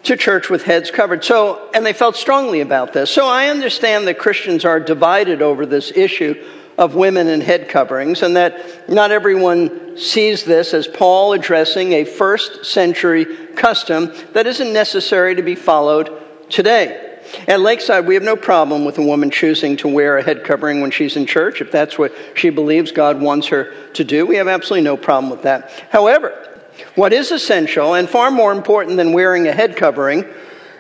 to 0.04 0.16
church 0.16 0.50
with 0.50 0.64
heads 0.64 0.92
covered. 0.92 1.24
So, 1.24 1.70
and 1.74 1.86
they 1.86 1.94
felt 1.94 2.16
strongly 2.16 2.62
about 2.62 2.94
this. 2.94 3.12
So 3.12 3.28
I 3.28 3.48
understand 3.48 4.08
that 4.08 4.18
Christians 4.18 4.66
are 4.66 4.80
divided 4.80 5.42
over 5.42 5.66
this 5.66 5.92
issue 5.96 6.36
of 6.78 6.96
women 6.96 7.28
and 7.28 7.44
head 7.44 7.68
coverings, 7.68 8.22
and 8.22 8.38
that 8.38 8.90
not 8.90 9.12
everyone 9.12 9.98
sees 9.98 10.46
this 10.46 10.74
as 10.74 10.88
Paul 10.88 11.34
addressing 11.34 11.92
a 11.92 12.06
first 12.06 12.66
century 12.66 13.26
custom 13.56 14.14
that 14.32 14.48
isn't 14.48 14.72
necessary 14.72 15.36
to 15.36 15.42
be 15.42 15.56
followed 15.56 16.10
today. 16.50 17.06
At 17.48 17.60
Lakeside, 17.60 18.08
we 18.08 18.16
have 18.16 18.24
no 18.24 18.38
problem 18.38 18.86
with 18.86 18.98
a 18.98 19.04
woman 19.04 19.30
choosing 19.30 19.76
to 19.78 19.88
wear 19.88 20.18
a 20.18 20.24
head 20.24 20.46
covering 20.46 20.82
when 20.82 20.90
she's 20.90 21.18
in 21.18 21.26
church. 21.26 21.62
If 21.62 21.70
that's 21.70 21.98
what 21.98 22.14
she 22.34 22.50
believes 22.50 22.92
God 22.92 23.22
wants 23.22 23.48
her 23.48 23.74
to 23.94 24.04
do, 24.04 24.26
we 24.26 24.38
have 24.38 24.48
absolutely 24.48 24.86
no 24.86 24.98
problem 24.98 25.30
with 25.30 25.44
that. 25.44 25.70
However, 25.92 26.49
what 26.96 27.14
is 27.14 27.32
essential, 27.32 27.94
and 27.94 28.10
far 28.10 28.32
more 28.32 28.52
important 28.52 28.98
than 28.98 29.14
wearing 29.14 29.48
a 29.48 29.54
head 29.54 29.76
covering, 29.76 30.26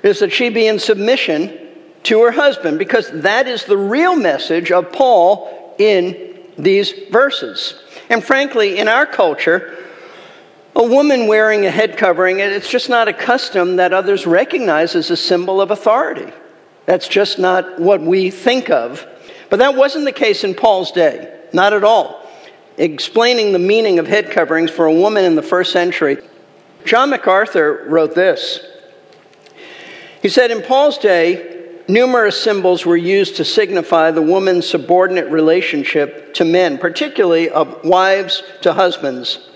is 0.03 0.19
that 0.19 0.31
she 0.31 0.49
be 0.49 0.67
in 0.67 0.79
submission 0.79 1.57
to 2.03 2.21
her 2.21 2.31
husband, 2.31 2.79
because 2.79 3.09
that 3.21 3.47
is 3.47 3.65
the 3.65 3.77
real 3.77 4.15
message 4.15 4.71
of 4.71 4.91
Paul 4.91 5.75
in 5.77 6.39
these 6.57 6.93
verses. 7.09 7.81
And 8.09 8.23
frankly, 8.23 8.77
in 8.77 8.87
our 8.87 9.05
culture, 9.05 9.77
a 10.75 10.83
woman 10.83 11.27
wearing 11.27 11.65
a 11.65 11.71
head 11.71 11.97
covering, 11.97 12.39
it's 12.39 12.69
just 12.69 12.89
not 12.89 13.07
a 13.07 13.13
custom 13.13 13.75
that 13.77 13.93
others 13.93 14.25
recognize 14.25 14.95
as 14.95 15.09
a 15.11 15.17
symbol 15.17 15.59
of 15.61 15.71
authority. 15.71 16.31
That's 16.85 17.07
just 17.07 17.37
not 17.37 17.79
what 17.79 18.01
we 18.01 18.31
think 18.31 18.69
of. 18.69 19.05
But 19.49 19.59
that 19.59 19.75
wasn't 19.75 20.05
the 20.05 20.11
case 20.11 20.43
in 20.43 20.55
Paul's 20.55 20.91
day, 20.91 21.37
not 21.53 21.73
at 21.73 21.83
all 21.83 22.28
explaining 22.79 23.51
the 23.51 23.59
meaning 23.59 23.99
of 23.99 24.07
head 24.07 24.31
coverings 24.31 24.71
for 24.71 24.85
a 24.85 24.93
woman 24.93 25.25
in 25.25 25.35
the 25.35 25.43
first 25.43 25.71
century, 25.71 26.17
John 26.85 27.09
MacArthur 27.09 27.85
wrote 27.87 28.15
this. 28.15 28.65
He 30.21 30.29
said, 30.29 30.49
In 30.49 30.61
Paul's 30.61 30.97
day, 30.97 31.67
numerous 31.87 32.41
symbols 32.41 32.85
were 32.85 32.97
used 32.97 33.35
to 33.35 33.45
signify 33.45 34.11
the 34.11 34.21
woman's 34.21 34.67
subordinate 34.67 35.29
relationship 35.29 36.33
to 36.35 36.45
men, 36.45 36.77
particularly 36.77 37.49
of 37.49 37.83
wives 37.83 38.43
to 38.61 38.73
husbands. 38.73 39.49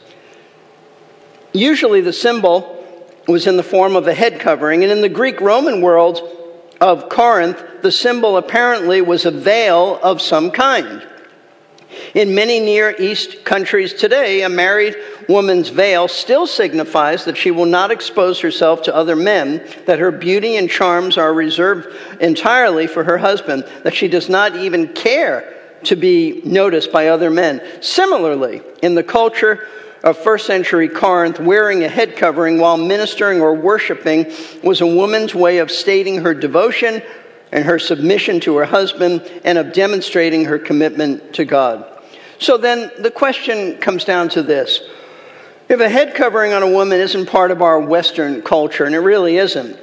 Usually, 1.54 2.02
the 2.02 2.14
symbol 2.14 2.86
was 3.28 3.48
in 3.48 3.56
the 3.56 3.64
form 3.64 3.96
of 3.96 4.08
a 4.08 4.14
head 4.14 4.40
covering, 4.40 4.84
and 4.84 4.92
in 4.92 5.02
the 5.02 5.10
Greek 5.10 5.40
Roman 5.40 5.82
world 5.82 6.20
of 6.82 7.08
Corinth, 7.08 7.64
the 7.82 7.92
symbol 7.92 8.36
apparently 8.36 9.02
was 9.02 9.26
a 9.26 9.32
veil 9.32 9.98
of 10.04 10.22
some 10.22 10.52
kind. 10.52 11.08
In 12.14 12.36
many 12.36 12.60
Near 12.60 12.96
East 13.00 13.44
countries 13.44 13.94
today, 13.94 14.42
a 14.42 14.50
married 14.50 14.96
woman's 15.28 15.70
veil 15.70 16.08
still 16.08 16.48
signifies 16.48 17.26
that 17.26 17.38
she 17.38 17.52
will 17.52 17.66
not 17.66 17.92
expose 17.92 18.40
herself 18.40 18.84
to 18.84 18.96
other 18.96 19.16
men, 19.16 19.66
that 19.86 20.00
her 20.00 20.12
beauty 20.12 20.58
and 20.58 20.70
charms 20.70 21.18
are 21.18 21.34
reserved 21.34 21.88
entirely 22.20 22.88
for 22.88 23.04
her 23.04 23.18
husband, 23.18 23.66
that 23.84 23.96
she 23.96 24.08
does 24.08 24.30
not 24.30 24.56
even 24.56 24.88
care 24.90 25.54
to 25.84 25.96
be 25.96 26.42
noticed 26.46 26.92
by 26.92 27.08
other 27.08 27.30
men. 27.30 27.62
Similarly, 27.82 28.62
in 28.82 28.96
the 28.96 29.04
culture 29.04 29.68
of 30.04 30.18
first 30.18 30.46
century 30.46 30.90
Corinth, 30.90 31.40
wearing 31.40 31.84
a 31.84 31.88
head 31.88 32.18
covering 32.18 32.58
while 32.58 32.78
ministering 32.78 33.42
or 33.42 33.54
worshiping 33.54 34.32
was 34.62 34.82
a 34.82 34.88
woman's 34.88 35.34
way 35.34 35.60
of 35.60 35.72
stating 35.72 36.18
her 36.18 36.34
devotion, 36.34 37.02
and 37.54 37.64
her 37.64 37.78
submission 37.78 38.40
to 38.42 38.58
her 38.58 38.66
husband 38.66 39.22
and 39.46 39.60
of 39.60 39.72
demonstrating 39.72 40.44
her 40.46 40.58
commitment 40.58 41.34
to 41.36 41.46
God. 41.46 41.88
So 42.40 42.58
then 42.58 42.92
the 42.98 43.12
question 43.12 43.78
comes 43.78 44.04
down 44.04 44.30
to 44.30 44.42
this. 44.42 44.82
If 45.70 45.80
a 45.80 45.88
head 45.88 46.16
covering 46.16 46.52
on 46.52 46.64
a 46.64 46.70
woman 46.70 47.00
isn't 47.00 47.28
part 47.28 47.52
of 47.52 47.62
our 47.62 47.80
Western 47.80 48.42
culture, 48.42 48.86
and 48.86 48.96
it 48.96 49.00
really 49.00 49.38
isn't, 49.38 49.78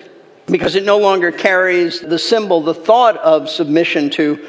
because 0.47 0.75
it 0.75 0.85
no 0.85 0.99
longer 0.99 1.31
carries 1.31 2.01
the 2.01 2.19
symbol, 2.19 2.61
the 2.61 2.75
thought 2.75 3.17
of 3.19 3.49
submission 3.49 4.11
to 4.11 4.45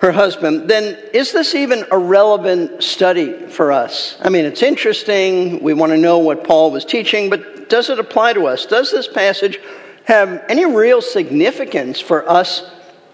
her 0.00 0.10
husband, 0.10 0.68
then 0.68 0.98
is 1.14 1.32
this 1.32 1.54
even 1.54 1.84
a 1.92 1.96
relevant 1.96 2.82
study 2.82 3.46
for 3.46 3.70
us? 3.70 4.18
I 4.20 4.30
mean, 4.30 4.44
it's 4.44 4.62
interesting. 4.62 5.62
We 5.62 5.74
want 5.74 5.92
to 5.92 5.96
know 5.96 6.18
what 6.18 6.42
Paul 6.42 6.72
was 6.72 6.84
teaching, 6.84 7.30
but 7.30 7.68
does 7.68 7.88
it 7.88 8.00
apply 8.00 8.32
to 8.32 8.48
us? 8.48 8.66
Does 8.66 8.90
this 8.90 9.06
passage 9.06 9.60
have 10.04 10.44
any 10.48 10.64
real 10.64 11.00
significance 11.00 12.00
for 12.00 12.28
us 12.28 12.70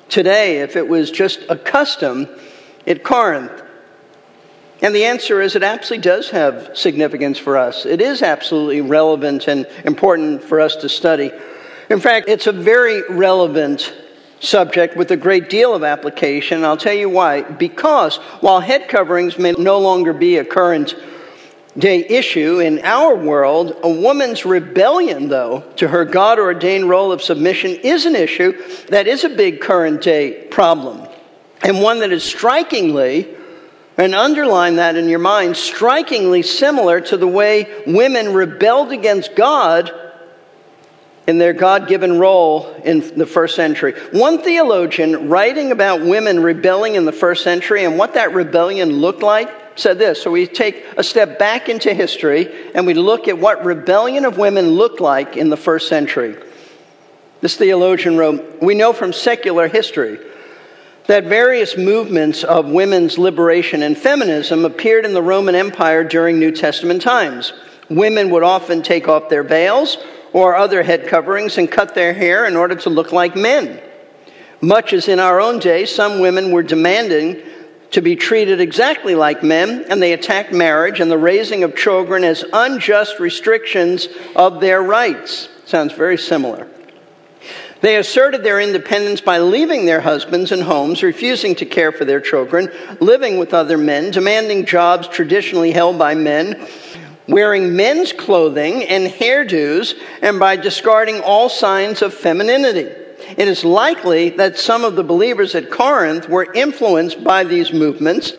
today 0.08 0.60
if 0.60 0.76
it 0.76 0.88
was 0.88 1.10
just 1.10 1.40
a 1.48 1.56
custom 1.56 2.28
at 2.86 3.02
Corinth? 3.02 3.62
And 4.80 4.94
the 4.94 5.04
answer 5.04 5.40
is 5.40 5.56
it 5.56 5.62
absolutely 5.62 6.04
does 6.04 6.30
have 6.30 6.76
significance 6.76 7.38
for 7.38 7.56
us. 7.56 7.84
It 7.84 8.00
is 8.00 8.22
absolutely 8.22 8.80
relevant 8.80 9.48
and 9.48 9.66
important 9.84 10.44
for 10.44 10.60
us 10.60 10.76
to 10.76 10.88
study. 10.88 11.32
In 11.90 12.00
fact, 12.00 12.28
it's 12.28 12.46
a 12.46 12.52
very 12.52 13.02
relevant 13.08 13.92
subject 14.40 14.96
with 14.96 15.10
a 15.10 15.16
great 15.16 15.50
deal 15.50 15.74
of 15.74 15.82
application. 15.82 16.64
I'll 16.64 16.76
tell 16.76 16.94
you 16.94 17.08
why. 17.08 17.42
Because 17.42 18.18
while 18.40 18.60
head 18.60 18.88
coverings 18.88 19.36
may 19.36 19.52
no 19.52 19.80
longer 19.80 20.12
be 20.12 20.36
a 20.36 20.44
current 20.44 20.94
day 21.78 22.04
issue 22.08 22.58
in 22.60 22.80
our 22.80 23.14
world, 23.14 23.78
a 23.82 23.88
woman's 23.88 24.44
rebellion, 24.44 25.28
though, 25.28 25.60
to 25.76 25.88
her 25.88 26.04
God 26.04 26.38
ordained 26.38 26.88
role 26.88 27.12
of 27.12 27.22
submission 27.22 27.70
is 27.70 28.04
an 28.04 28.16
issue 28.16 28.52
that 28.86 29.06
is 29.06 29.24
a 29.24 29.28
big 29.28 29.60
current 29.60 30.02
day 30.02 30.46
problem. 30.48 31.06
And 31.62 31.80
one 31.80 32.00
that 32.00 32.12
is 32.12 32.24
strikingly 32.24 33.36
and 33.96 34.14
underline 34.14 34.76
that 34.76 34.96
in 34.96 35.08
your 35.08 35.18
mind, 35.18 35.56
strikingly 35.56 36.42
similar 36.42 37.00
to 37.00 37.16
the 37.16 37.26
way 37.26 37.82
women 37.86 38.32
rebelled 38.32 38.92
against 38.92 39.34
God 39.34 39.92
in 41.26 41.38
their 41.38 41.52
God 41.52 41.88
given 41.88 42.18
role 42.18 42.72
in 42.84 43.18
the 43.18 43.26
first 43.26 43.54
century. 43.54 43.92
One 44.12 44.40
theologian 44.40 45.28
writing 45.28 45.72
about 45.72 46.00
women 46.00 46.42
rebelling 46.42 46.94
in 46.94 47.04
the 47.04 47.12
first 47.12 47.44
century 47.44 47.84
and 47.84 47.98
what 47.98 48.14
that 48.14 48.32
rebellion 48.32 48.92
looked 48.92 49.22
like 49.22 49.67
said 49.78 49.98
this. 49.98 50.22
So 50.22 50.30
we 50.30 50.46
take 50.46 50.84
a 50.96 51.02
step 51.02 51.38
back 51.38 51.68
into 51.68 51.94
history 51.94 52.72
and 52.74 52.86
we 52.86 52.94
look 52.94 53.28
at 53.28 53.38
what 53.38 53.64
rebellion 53.64 54.24
of 54.24 54.38
women 54.38 54.68
looked 54.70 55.00
like 55.00 55.36
in 55.36 55.48
the 55.48 55.56
first 55.56 55.88
century. 55.88 56.36
This 57.40 57.56
theologian 57.56 58.16
wrote, 58.16 58.60
We 58.60 58.74
know 58.74 58.92
from 58.92 59.12
secular 59.12 59.68
history 59.68 60.18
that 61.06 61.24
various 61.24 61.76
movements 61.76 62.44
of 62.44 62.66
women's 62.66 63.16
liberation 63.16 63.82
and 63.82 63.96
feminism 63.96 64.64
appeared 64.64 65.04
in 65.04 65.14
the 65.14 65.22
Roman 65.22 65.54
Empire 65.54 66.04
during 66.04 66.38
New 66.38 66.52
Testament 66.52 67.00
times. 67.00 67.52
Women 67.88 68.30
would 68.30 68.42
often 68.42 68.82
take 68.82 69.08
off 69.08 69.30
their 69.30 69.42
veils 69.42 69.96
or 70.32 70.54
other 70.54 70.82
head 70.82 71.06
coverings 71.06 71.56
and 71.56 71.70
cut 71.70 71.94
their 71.94 72.12
hair 72.12 72.44
in 72.44 72.56
order 72.56 72.74
to 72.74 72.90
look 72.90 73.12
like 73.12 73.34
men. 73.34 73.80
Much 74.60 74.92
as 74.92 75.08
in 75.08 75.18
our 75.20 75.40
own 75.40 75.58
day, 75.58 75.86
some 75.86 76.20
women 76.20 76.50
were 76.50 76.62
demanding 76.62 77.40
to 77.90 78.02
be 78.02 78.16
treated 78.16 78.60
exactly 78.60 79.14
like 79.14 79.42
men, 79.42 79.86
and 79.88 80.02
they 80.02 80.12
attacked 80.12 80.52
marriage 80.52 81.00
and 81.00 81.10
the 81.10 81.18
raising 81.18 81.64
of 81.64 81.74
children 81.74 82.24
as 82.24 82.44
unjust 82.52 83.18
restrictions 83.18 84.08
of 84.36 84.60
their 84.60 84.82
rights. 84.82 85.48
Sounds 85.64 85.92
very 85.92 86.18
similar. 86.18 86.68
They 87.80 87.96
asserted 87.96 88.42
their 88.42 88.60
independence 88.60 89.20
by 89.20 89.38
leaving 89.38 89.86
their 89.86 90.00
husbands 90.00 90.50
and 90.50 90.62
homes, 90.62 91.02
refusing 91.02 91.54
to 91.56 91.66
care 91.66 91.92
for 91.92 92.04
their 92.04 92.20
children, 92.20 92.70
living 93.00 93.38
with 93.38 93.54
other 93.54 93.78
men, 93.78 94.10
demanding 94.10 94.66
jobs 94.66 95.06
traditionally 95.06 95.70
held 95.70 95.96
by 95.96 96.14
men, 96.14 96.66
wearing 97.28 97.76
men's 97.76 98.12
clothing 98.12 98.82
and 98.84 99.06
hairdos, 99.06 99.94
and 100.22 100.40
by 100.40 100.56
discarding 100.56 101.20
all 101.20 101.48
signs 101.48 102.02
of 102.02 102.12
femininity. 102.12 102.90
It 103.36 103.48
is 103.48 103.64
likely 103.64 104.30
that 104.30 104.58
some 104.58 104.84
of 104.84 104.96
the 104.96 105.04
believers 105.04 105.54
at 105.54 105.70
Corinth 105.70 106.28
were 106.28 106.52
influenced 106.52 107.22
by 107.22 107.44
these 107.44 107.72
movements, 107.72 108.32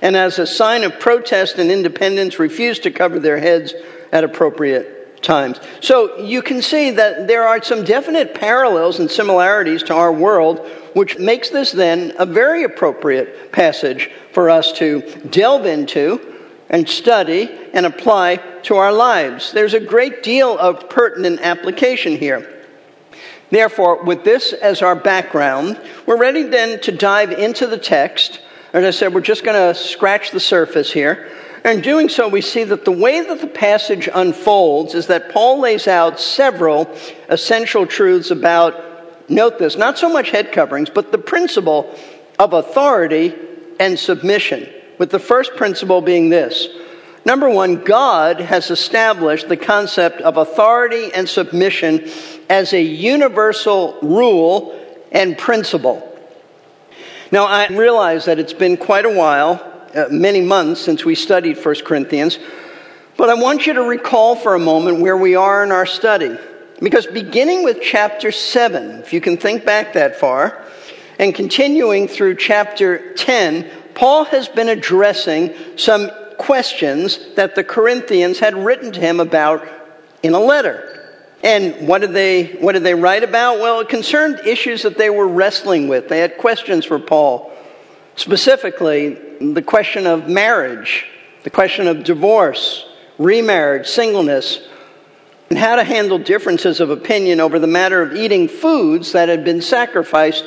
and 0.00 0.16
as 0.16 0.38
a 0.38 0.46
sign 0.46 0.84
of 0.84 0.98
protest 0.98 1.58
and 1.58 1.70
independence, 1.70 2.38
refused 2.38 2.82
to 2.84 2.90
cover 2.90 3.18
their 3.18 3.38
heads 3.38 3.74
at 4.10 4.24
appropriate 4.24 5.22
times. 5.22 5.60
So 5.80 6.18
you 6.18 6.42
can 6.42 6.62
see 6.62 6.90
that 6.90 7.28
there 7.28 7.46
are 7.46 7.62
some 7.62 7.84
definite 7.84 8.34
parallels 8.34 8.98
and 8.98 9.10
similarities 9.10 9.82
to 9.84 9.94
our 9.94 10.12
world, 10.12 10.66
which 10.94 11.18
makes 11.18 11.50
this 11.50 11.72
then 11.72 12.12
a 12.18 12.26
very 12.26 12.64
appropriate 12.64 13.52
passage 13.52 14.10
for 14.32 14.50
us 14.50 14.72
to 14.72 15.00
delve 15.30 15.66
into 15.66 16.20
and 16.68 16.88
study 16.88 17.50
and 17.72 17.86
apply 17.86 18.36
to 18.64 18.76
our 18.76 18.92
lives. 18.92 19.52
There's 19.52 19.74
a 19.74 19.80
great 19.80 20.22
deal 20.22 20.58
of 20.58 20.88
pertinent 20.88 21.40
application 21.40 22.16
here. 22.16 22.51
Therefore, 23.52 24.02
with 24.02 24.24
this 24.24 24.54
as 24.54 24.80
our 24.80 24.96
background, 24.96 25.78
we're 26.06 26.16
ready 26.16 26.42
then 26.42 26.80
to 26.80 26.90
dive 26.90 27.32
into 27.32 27.66
the 27.66 27.76
text. 27.76 28.40
As 28.72 28.82
I 28.82 28.90
said, 28.90 29.12
we're 29.12 29.20
just 29.20 29.44
going 29.44 29.74
to 29.74 29.78
scratch 29.78 30.30
the 30.30 30.40
surface 30.40 30.90
here. 30.90 31.30
And 31.62 31.76
in 31.76 31.84
doing 31.84 32.08
so, 32.08 32.28
we 32.28 32.40
see 32.40 32.64
that 32.64 32.86
the 32.86 32.92
way 32.92 33.20
that 33.20 33.42
the 33.42 33.46
passage 33.46 34.08
unfolds 34.12 34.94
is 34.94 35.08
that 35.08 35.30
Paul 35.32 35.60
lays 35.60 35.86
out 35.86 36.18
several 36.18 36.96
essential 37.28 37.86
truths 37.86 38.30
about, 38.30 39.28
note 39.28 39.58
this, 39.58 39.76
not 39.76 39.98
so 39.98 40.08
much 40.08 40.30
head 40.30 40.50
coverings, 40.50 40.88
but 40.88 41.12
the 41.12 41.18
principle 41.18 41.94
of 42.38 42.54
authority 42.54 43.34
and 43.78 43.98
submission. 43.98 44.66
With 44.96 45.10
the 45.10 45.18
first 45.18 45.56
principle 45.56 46.00
being 46.00 46.30
this 46.30 46.68
Number 47.24 47.48
one, 47.48 47.84
God 47.84 48.40
has 48.40 48.70
established 48.70 49.48
the 49.48 49.56
concept 49.56 50.20
of 50.20 50.36
authority 50.36 51.12
and 51.14 51.28
submission 51.28 52.08
as 52.50 52.72
a 52.72 52.82
universal 52.82 53.98
rule 54.02 54.78
and 55.12 55.38
principle. 55.38 56.08
Now, 57.30 57.46
I 57.46 57.68
realize 57.68 58.24
that 58.24 58.38
it's 58.38 58.52
been 58.52 58.76
quite 58.76 59.04
a 59.04 59.10
while 59.10 59.62
uh, 59.94 60.06
many 60.10 60.40
months 60.40 60.80
since 60.80 61.04
we 61.04 61.14
studied 61.14 61.64
1 61.64 61.74
Corinthians, 61.84 62.38
but 63.16 63.30
I 63.30 63.34
want 63.34 63.66
you 63.66 63.74
to 63.74 63.82
recall 63.82 64.34
for 64.34 64.54
a 64.54 64.58
moment 64.58 65.00
where 65.00 65.16
we 65.16 65.36
are 65.36 65.62
in 65.62 65.70
our 65.70 65.86
study. 65.86 66.36
Because 66.80 67.06
beginning 67.06 67.62
with 67.62 67.80
chapter 67.80 68.32
7, 68.32 69.00
if 69.00 69.12
you 69.12 69.20
can 69.20 69.36
think 69.36 69.64
back 69.64 69.92
that 69.92 70.16
far, 70.16 70.64
and 71.18 71.32
continuing 71.32 72.08
through 72.08 72.34
chapter 72.36 73.14
10, 73.14 73.70
Paul 73.94 74.24
has 74.24 74.48
been 74.48 74.68
addressing 74.68 75.54
some 75.76 76.10
questions 76.38 77.18
that 77.36 77.54
the 77.54 77.64
Corinthians 77.64 78.38
had 78.38 78.54
written 78.54 78.92
to 78.92 79.00
him 79.00 79.20
about 79.20 79.66
in 80.22 80.34
a 80.34 80.40
letter. 80.40 80.98
And 81.42 81.88
what 81.88 82.02
did 82.02 82.12
they 82.12 82.52
what 82.60 82.72
did 82.72 82.84
they 82.84 82.94
write 82.94 83.24
about? 83.24 83.58
Well, 83.58 83.80
it 83.80 83.88
concerned 83.88 84.40
issues 84.46 84.82
that 84.82 84.96
they 84.96 85.10
were 85.10 85.26
wrestling 85.26 85.88
with. 85.88 86.08
They 86.08 86.20
had 86.20 86.38
questions 86.38 86.84
for 86.84 86.98
Paul. 86.98 87.52
Specifically, 88.14 89.14
the 89.40 89.62
question 89.62 90.06
of 90.06 90.28
marriage, 90.28 91.06
the 91.42 91.50
question 91.50 91.88
of 91.88 92.04
divorce, 92.04 92.86
remarriage, 93.18 93.88
singleness, 93.88 94.60
and 95.50 95.58
how 95.58 95.76
to 95.76 95.84
handle 95.84 96.18
differences 96.18 96.80
of 96.80 96.90
opinion 96.90 97.40
over 97.40 97.58
the 97.58 97.66
matter 97.66 98.02
of 98.02 98.14
eating 98.14 98.48
foods 98.48 99.12
that 99.12 99.28
had 99.28 99.44
been 99.44 99.60
sacrificed 99.60 100.44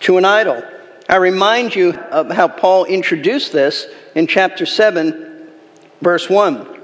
to 0.00 0.18
an 0.18 0.24
idol. 0.24 0.62
I 1.08 1.16
remind 1.16 1.74
you 1.74 1.92
of 1.92 2.30
how 2.30 2.48
Paul 2.48 2.84
introduced 2.84 3.52
this 3.52 3.86
in 4.14 4.26
chapter 4.26 4.66
7, 4.66 5.48
verse 6.00 6.30
1. 6.30 6.80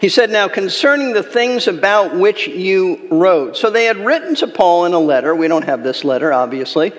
He 0.00 0.08
said, 0.08 0.30
Now 0.30 0.48
concerning 0.48 1.12
the 1.12 1.22
things 1.22 1.66
about 1.66 2.16
which 2.16 2.46
you 2.48 3.08
wrote. 3.10 3.56
So 3.56 3.70
they 3.70 3.84
had 3.84 3.98
written 3.98 4.34
to 4.36 4.46
Paul 4.46 4.86
in 4.86 4.92
a 4.92 4.98
letter. 4.98 5.34
We 5.34 5.48
don't 5.48 5.64
have 5.64 5.82
this 5.82 6.04
letter, 6.04 6.32
obviously 6.32 6.92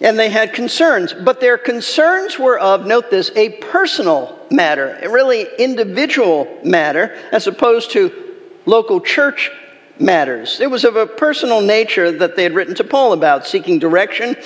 and 0.00 0.18
they 0.18 0.30
had 0.30 0.52
concerns, 0.52 1.12
but 1.12 1.40
their 1.40 1.58
concerns 1.58 2.38
were 2.38 2.58
of, 2.58 2.86
note 2.86 3.10
this, 3.10 3.30
a 3.34 3.50
personal 3.50 4.38
matter, 4.50 4.98
a 5.02 5.10
really 5.10 5.46
individual 5.58 6.58
matter, 6.64 7.16
as 7.32 7.46
opposed 7.46 7.90
to 7.92 8.36
local 8.64 9.00
church 9.00 9.50
matters. 9.98 10.60
It 10.60 10.70
was 10.70 10.84
of 10.84 10.94
a 10.94 11.06
personal 11.06 11.60
nature 11.60 12.12
that 12.12 12.36
they 12.36 12.44
had 12.44 12.54
written 12.54 12.76
to 12.76 12.84
Paul 12.84 13.12
about, 13.12 13.46
seeking 13.46 13.78
direction 13.78 14.36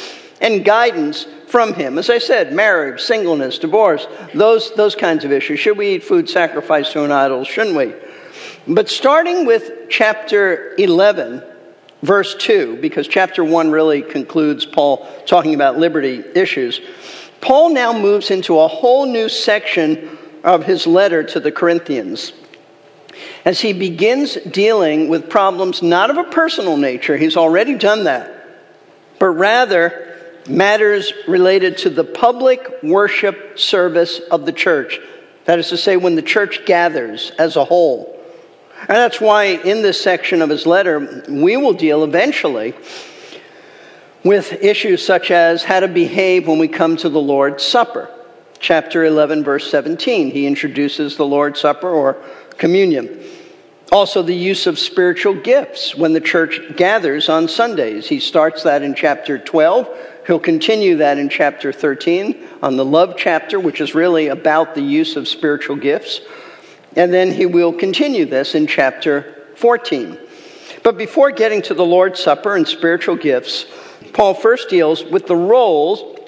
and 0.43 0.65
guidance 0.65 1.27
from 1.47 1.73
him. 1.73 1.97
As 1.97 2.11
I 2.11 2.19
said, 2.19 2.53
marriage, 2.53 3.01
singleness, 3.01 3.59
divorce, 3.59 4.07
those, 4.35 4.75
those 4.75 4.95
kinds 4.95 5.25
of 5.25 5.33
issues. 5.33 5.61
Should 5.61 5.79
we 5.79 5.95
eat 5.95 6.05
food 6.05 6.29
sacrificed 6.29 6.93
to 6.93 7.05
an 7.05 7.13
idol? 7.13 7.45
Shouldn't 7.45 7.77
we? 7.77 7.95
But 8.67 8.89
starting 8.89 9.47
with 9.47 9.89
chapter 9.89 10.75
11, 10.79 11.43
verse 12.03 12.35
2, 12.35 12.79
because 12.81 13.07
chapter 13.07 13.45
1 13.45 13.71
really 13.71 14.03
concludes 14.03 14.67
Paul 14.67 15.07
talking 15.27 15.55
about 15.55 15.79
liberty 15.79 16.25
issues, 16.35 16.81
Paul 17.41 17.71
now 17.71 17.93
moves 17.93 18.31
into 18.31 18.59
a 18.59 18.69
whole 18.69 19.07
new 19.07 19.29
section 19.29 20.19
of 20.43 20.65
his 20.65 20.87
letter 20.87 21.23
to 21.23 21.41
the 21.41 21.53
Corinthians. 21.53 22.33
As 23.45 23.61
he 23.61 23.73
begins 23.73 24.35
dealing 24.35 25.09
with 25.09 25.29
problems 25.29 25.83
not 25.83 26.11
of 26.11 26.17
a 26.17 26.25
personal 26.25 26.77
nature, 26.77 27.17
he's 27.17 27.37
already 27.37 27.75
done 27.75 28.05
that, 28.05 28.33
but 29.19 29.29
rather 29.29 30.12
matters 30.49 31.13
related 31.29 31.79
to 31.79 31.91
the 31.91 32.05
public 32.05 32.83
worship 32.83 33.59
service 33.59 34.21
of 34.31 34.47
the 34.47 34.53
church. 34.53 34.99
That 35.45 35.59
is 35.59 35.69
to 35.71 35.77
say, 35.77 35.97
when 35.97 36.15
the 36.15 36.23
church 36.23 36.65
gathers 36.67 37.33
as 37.39 37.57
a 37.57 37.65
whole. 37.65 38.19
And 38.81 38.91
that's 38.91 39.21
why 39.21 39.45
in 39.45 39.83
this 39.83 40.01
section 40.01 40.43
of 40.43 40.51
his 40.51 40.67
letter, 40.67 41.25
we 41.29 41.57
will 41.57 41.73
deal 41.73 42.05
eventually 42.05 42.75
with 44.25 44.53
issues 44.53 45.05
such 45.05 45.31
as 45.31 45.65
how 45.65 45.81
to 45.81 45.89
behave 45.89 46.47
when 46.47 46.59
we 46.59 46.69
come 46.69 46.97
to 46.99 47.09
the 47.09 47.21
Lord's 47.21 47.65
Supper. 47.65 48.11
Chapter 48.59 49.05
11, 49.05 49.43
verse 49.43 49.69
17, 49.71 50.31
he 50.31 50.47
introduces 50.47 51.17
the 51.17 51.27
Lord's 51.27 51.61
Supper 51.61 51.91
or 51.91 52.23
communion. 52.59 53.21
Also, 53.91 54.23
the 54.23 54.35
use 54.35 54.67
of 54.67 54.79
spiritual 54.79 55.35
gifts 55.35 55.95
when 55.95 56.13
the 56.13 56.21
church 56.21 56.61
gathers 56.77 57.29
on 57.29 57.49
Sundays. 57.49 58.09
He 58.09 58.21
starts 58.21 58.63
that 58.63 58.83
in 58.83 58.95
chapter 58.95 59.39
12. 59.39 59.89
He'll 60.27 60.39
continue 60.39 60.97
that 60.97 61.19
in 61.19 61.29
chapter 61.29 61.73
13 61.73 62.49
on 62.63 62.77
the 62.77 62.85
love 62.85 63.15
chapter, 63.17 63.59
which 63.59 63.81
is 63.81 63.95
really 63.95 64.29
about 64.29 64.75
the 64.75 64.83
use 64.83 65.17
of 65.17 65.27
spiritual 65.27 65.77
gifts. 65.77 66.21
And 66.95 67.13
then 67.13 67.33
he 67.33 67.47
will 67.47 67.73
continue 67.73 68.25
this 68.25 68.55
in 68.55 68.67
chapter 68.67 69.47
14. 69.57 70.19
But 70.83 70.97
before 70.97 71.31
getting 71.31 71.63
to 71.63 71.75
the 71.75 71.85
Lord's 71.85 72.21
Supper 72.21 72.57
and 72.57 72.67
spiritual 72.67 73.17
gifts, 73.17 73.67
Paul 74.13 74.35
first 74.35 74.69
deals 74.69 75.05
with 75.05 75.27
the 75.27 75.37
roles 75.37 76.19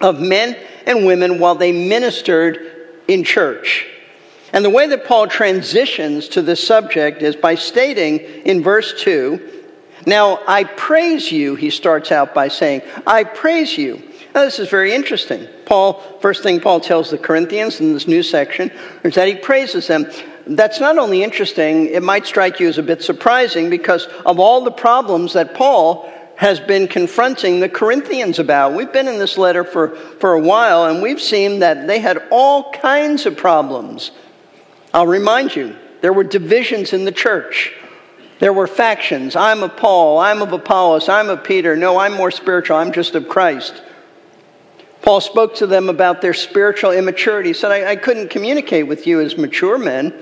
of 0.00 0.20
men 0.20 0.56
and 0.86 1.06
women 1.06 1.38
while 1.38 1.54
they 1.54 1.72
ministered 1.72 2.58
in 3.08 3.24
church. 3.24 3.86
And 4.52 4.64
the 4.64 4.70
way 4.70 4.86
that 4.86 5.06
Paul 5.06 5.26
transitions 5.26 6.28
to 6.28 6.42
this 6.42 6.64
subject 6.66 7.22
is 7.22 7.36
by 7.36 7.56
stating 7.56 8.18
in 8.18 8.62
verse 8.62 9.02
2 9.02 9.55
Now 10.06 10.40
I 10.46 10.64
praise 10.64 11.30
you, 11.30 11.56
he 11.56 11.70
starts 11.70 12.12
out 12.12 12.32
by 12.34 12.48
saying, 12.48 12.82
I 13.06 13.24
praise 13.24 13.76
you. 13.76 14.02
Now, 14.34 14.44
this 14.44 14.58
is 14.58 14.68
very 14.68 14.94
interesting. 14.94 15.48
Paul, 15.64 16.00
first 16.20 16.42
thing 16.42 16.60
Paul 16.60 16.80
tells 16.80 17.10
the 17.10 17.18
Corinthians 17.18 17.80
in 17.80 17.92
this 17.92 18.06
new 18.06 18.22
section 18.22 18.70
is 19.02 19.14
that 19.14 19.28
he 19.28 19.34
praises 19.34 19.86
them. 19.86 20.06
That's 20.46 20.78
not 20.78 20.98
only 20.98 21.22
interesting, 21.22 21.86
it 21.86 22.02
might 22.02 22.26
strike 22.26 22.60
you 22.60 22.68
as 22.68 22.78
a 22.78 22.82
bit 22.82 23.02
surprising 23.02 23.68
because 23.68 24.06
of 24.24 24.38
all 24.38 24.62
the 24.62 24.70
problems 24.70 25.32
that 25.32 25.54
Paul 25.54 26.12
has 26.36 26.60
been 26.60 26.86
confronting 26.86 27.60
the 27.60 27.68
Corinthians 27.68 28.38
about. 28.38 28.74
We've 28.74 28.92
been 28.92 29.08
in 29.08 29.18
this 29.18 29.38
letter 29.38 29.64
for, 29.64 29.96
for 30.20 30.34
a 30.34 30.40
while 30.40 30.84
and 30.84 31.02
we've 31.02 31.20
seen 31.20 31.60
that 31.60 31.86
they 31.86 31.98
had 31.98 32.22
all 32.30 32.70
kinds 32.72 33.26
of 33.26 33.36
problems 33.36 34.12
I'll 34.96 35.06
remind 35.06 35.54
you, 35.54 35.76
there 36.00 36.14
were 36.14 36.24
divisions 36.24 36.94
in 36.94 37.04
the 37.04 37.12
church. 37.12 37.74
There 38.38 38.52
were 38.52 38.66
factions. 38.66 39.34
I'm 39.34 39.62
of 39.62 39.76
Paul. 39.76 40.18
I'm 40.18 40.42
of 40.42 40.52
Apollos. 40.52 41.08
I'm 41.08 41.30
of 41.30 41.42
Peter. 41.42 41.76
No, 41.76 41.98
I'm 41.98 42.12
more 42.12 42.30
spiritual. 42.30 42.76
I'm 42.76 42.92
just 42.92 43.14
of 43.14 43.28
Christ. 43.28 43.82
Paul 45.02 45.20
spoke 45.20 45.54
to 45.56 45.66
them 45.66 45.88
about 45.88 46.20
their 46.20 46.34
spiritual 46.34 46.90
immaturity. 46.90 47.50
He 47.50 47.54
said, 47.54 47.70
I, 47.70 47.92
I 47.92 47.96
couldn't 47.96 48.28
communicate 48.28 48.86
with 48.86 49.06
you 49.06 49.20
as 49.20 49.38
mature 49.38 49.78
men, 49.78 50.12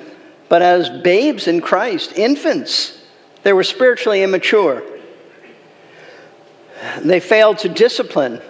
but 0.48 0.62
as 0.62 0.90
babes 0.90 1.48
in 1.48 1.60
Christ, 1.60 2.12
infants. 2.16 3.00
They 3.42 3.52
were 3.52 3.64
spiritually 3.64 4.22
immature. 4.22 4.82
They 7.00 7.20
failed 7.20 7.58
to 7.58 7.68
discipline 7.68 8.40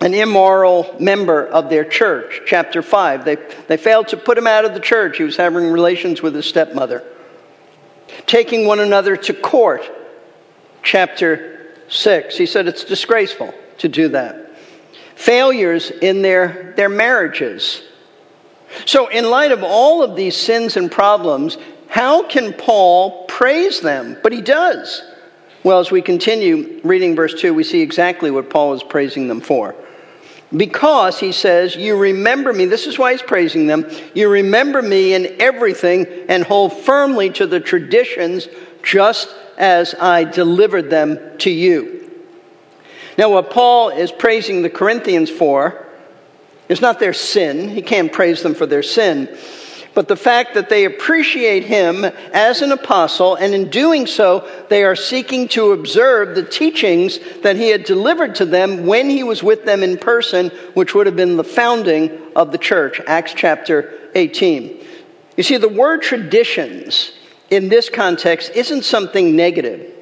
an 0.00 0.14
immoral 0.14 0.96
member 0.98 1.46
of 1.46 1.68
their 1.68 1.84
church, 1.84 2.40
chapter 2.46 2.80
5. 2.80 3.24
They, 3.24 3.36
they 3.68 3.76
failed 3.76 4.08
to 4.08 4.16
put 4.16 4.38
him 4.38 4.46
out 4.46 4.64
of 4.64 4.72
the 4.72 4.80
church. 4.80 5.18
He 5.18 5.24
was 5.24 5.36
having 5.36 5.70
relations 5.70 6.22
with 6.22 6.34
his 6.34 6.46
stepmother. 6.46 7.04
Taking 8.26 8.66
one 8.66 8.80
another 8.80 9.16
to 9.16 9.34
court, 9.34 9.82
chapter 10.82 11.74
6. 11.88 12.36
He 12.36 12.46
said 12.46 12.66
it's 12.66 12.84
disgraceful 12.84 13.54
to 13.78 13.88
do 13.88 14.08
that. 14.08 14.56
Failures 15.14 15.90
in 15.90 16.22
their, 16.22 16.72
their 16.76 16.88
marriages. 16.88 17.82
So, 18.86 19.08
in 19.08 19.28
light 19.28 19.52
of 19.52 19.62
all 19.64 20.02
of 20.02 20.16
these 20.16 20.36
sins 20.36 20.76
and 20.76 20.90
problems, 20.90 21.58
how 21.88 22.22
can 22.26 22.52
Paul 22.52 23.26
praise 23.26 23.80
them? 23.80 24.16
But 24.22 24.32
he 24.32 24.40
does. 24.40 25.02
Well, 25.64 25.80
as 25.80 25.90
we 25.90 26.00
continue 26.00 26.80
reading 26.84 27.14
verse 27.16 27.38
2, 27.38 27.52
we 27.52 27.64
see 27.64 27.80
exactly 27.80 28.30
what 28.30 28.48
Paul 28.48 28.72
is 28.74 28.82
praising 28.82 29.28
them 29.28 29.40
for. 29.40 29.74
Because, 30.56 31.20
he 31.20 31.30
says, 31.30 31.76
you 31.76 31.96
remember 31.96 32.52
me. 32.52 32.64
This 32.64 32.86
is 32.86 32.98
why 32.98 33.12
he's 33.12 33.22
praising 33.22 33.66
them. 33.66 33.86
You 34.14 34.28
remember 34.28 34.82
me 34.82 35.14
in 35.14 35.40
everything 35.40 36.06
and 36.28 36.42
hold 36.42 36.72
firmly 36.72 37.30
to 37.30 37.46
the 37.46 37.60
traditions 37.60 38.48
just 38.82 39.32
as 39.56 39.94
I 39.94 40.24
delivered 40.24 40.90
them 40.90 41.38
to 41.38 41.50
you. 41.50 42.10
Now, 43.16 43.30
what 43.30 43.50
Paul 43.50 43.90
is 43.90 44.10
praising 44.10 44.62
the 44.62 44.70
Corinthians 44.70 45.30
for 45.30 45.86
is 46.68 46.80
not 46.80 46.98
their 46.98 47.12
sin. 47.12 47.68
He 47.68 47.82
can't 47.82 48.12
praise 48.12 48.42
them 48.42 48.54
for 48.54 48.66
their 48.66 48.82
sin 48.82 49.28
but 49.94 50.08
the 50.08 50.16
fact 50.16 50.54
that 50.54 50.68
they 50.68 50.84
appreciate 50.84 51.64
him 51.64 52.04
as 52.04 52.62
an 52.62 52.70
apostle, 52.70 53.34
and 53.34 53.54
in 53.54 53.70
doing 53.70 54.06
so, 54.06 54.48
they 54.68 54.84
are 54.84 54.94
seeking 54.94 55.48
to 55.48 55.72
observe 55.72 56.34
the 56.34 56.44
teachings 56.44 57.18
that 57.42 57.56
he 57.56 57.68
had 57.68 57.84
delivered 57.84 58.36
to 58.36 58.44
them 58.44 58.86
when 58.86 59.10
he 59.10 59.24
was 59.24 59.42
with 59.42 59.64
them 59.64 59.82
in 59.82 59.98
person, 59.98 60.50
which 60.74 60.94
would 60.94 61.06
have 61.06 61.16
been 61.16 61.36
the 61.36 61.44
founding 61.44 62.10
of 62.36 62.52
the 62.52 62.58
church, 62.58 63.00
Acts 63.06 63.34
chapter 63.34 64.10
18. 64.14 64.84
You 65.36 65.42
see, 65.42 65.56
the 65.56 65.68
word 65.68 66.02
traditions 66.02 67.12
in 67.50 67.68
this 67.68 67.88
context 67.88 68.52
isn't 68.54 68.84
something 68.84 69.34
negative. 69.34 69.92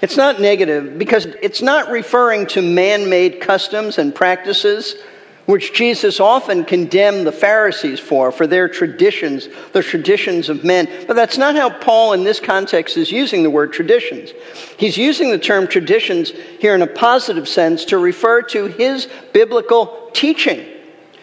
It's 0.00 0.16
not 0.16 0.40
negative 0.40 0.98
because 0.98 1.26
it's 1.42 1.60
not 1.60 1.90
referring 1.90 2.46
to 2.48 2.62
man 2.62 3.10
made 3.10 3.40
customs 3.40 3.98
and 3.98 4.14
practices 4.14 4.94
which 5.48 5.72
Jesus 5.72 6.20
often 6.20 6.62
condemned 6.62 7.26
the 7.26 7.32
Pharisees 7.32 7.98
for, 7.98 8.30
for 8.30 8.46
their 8.46 8.68
traditions, 8.68 9.48
the 9.72 9.82
traditions 9.82 10.50
of 10.50 10.62
men. 10.62 10.86
But 11.06 11.16
that's 11.16 11.38
not 11.38 11.56
how 11.56 11.70
Paul 11.70 12.12
in 12.12 12.22
this 12.22 12.38
context 12.38 12.98
is 12.98 13.10
using 13.10 13.42
the 13.42 13.48
word 13.48 13.72
traditions. 13.72 14.32
He's 14.76 14.98
using 14.98 15.30
the 15.30 15.38
term 15.38 15.66
traditions 15.66 16.32
here 16.60 16.74
in 16.74 16.82
a 16.82 16.86
positive 16.86 17.48
sense 17.48 17.86
to 17.86 17.96
refer 17.96 18.42
to 18.42 18.66
his 18.66 19.08
biblical 19.32 20.10
teaching, 20.12 20.66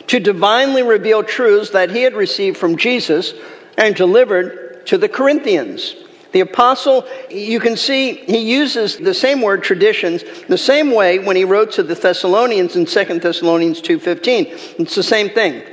to 0.08 0.20
divinely 0.20 0.82
reveal 0.82 1.22
truths 1.22 1.70
that 1.70 1.92
he 1.92 2.02
had 2.02 2.16
received 2.16 2.58
from 2.58 2.78
Jesus 2.78 3.36
and 3.78 3.96
delivered 3.96 4.88
to 4.88 4.98
the 4.98 5.08
Corinthians. 5.08 5.96
The 6.36 6.42
apostle, 6.42 7.08
you 7.30 7.62
can 7.62 7.78
see 7.78 8.16
he 8.16 8.40
uses 8.40 8.98
the 8.98 9.14
same 9.14 9.42
word 9.42 9.64
traditions 9.64 10.22
the 10.50 10.58
same 10.58 10.92
way 10.92 11.18
when 11.18 11.38
he 11.38 11.46
wrote 11.46 11.72
to 11.76 11.84
the 11.84 11.96
Thessalonians 11.96 12.76
in 12.76 12.86
2 12.86 13.22
Thessalonians 13.22 13.80
2:15. 13.80 14.48
It's 14.78 14.96
the 14.96 15.02
same 15.02 15.30
thing. 15.30 15.64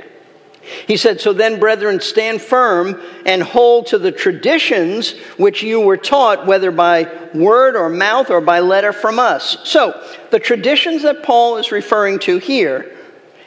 He 0.87 0.95
said, 0.95 1.19
So 1.19 1.33
then, 1.33 1.59
brethren, 1.59 1.99
stand 1.99 2.41
firm 2.41 3.01
and 3.25 3.43
hold 3.43 3.87
to 3.87 3.97
the 3.97 4.13
traditions 4.13 5.11
which 5.35 5.63
you 5.63 5.81
were 5.81 5.97
taught, 5.97 6.45
whether 6.45 6.71
by 6.71 7.11
word 7.33 7.75
or 7.75 7.89
mouth 7.89 8.29
or 8.29 8.39
by 8.39 8.61
letter 8.61 8.93
from 8.93 9.19
us. 9.19 9.57
So, 9.65 10.01
the 10.31 10.39
traditions 10.39 11.01
that 11.01 11.23
Paul 11.23 11.57
is 11.57 11.73
referring 11.73 12.19
to 12.19 12.37
here 12.37 12.89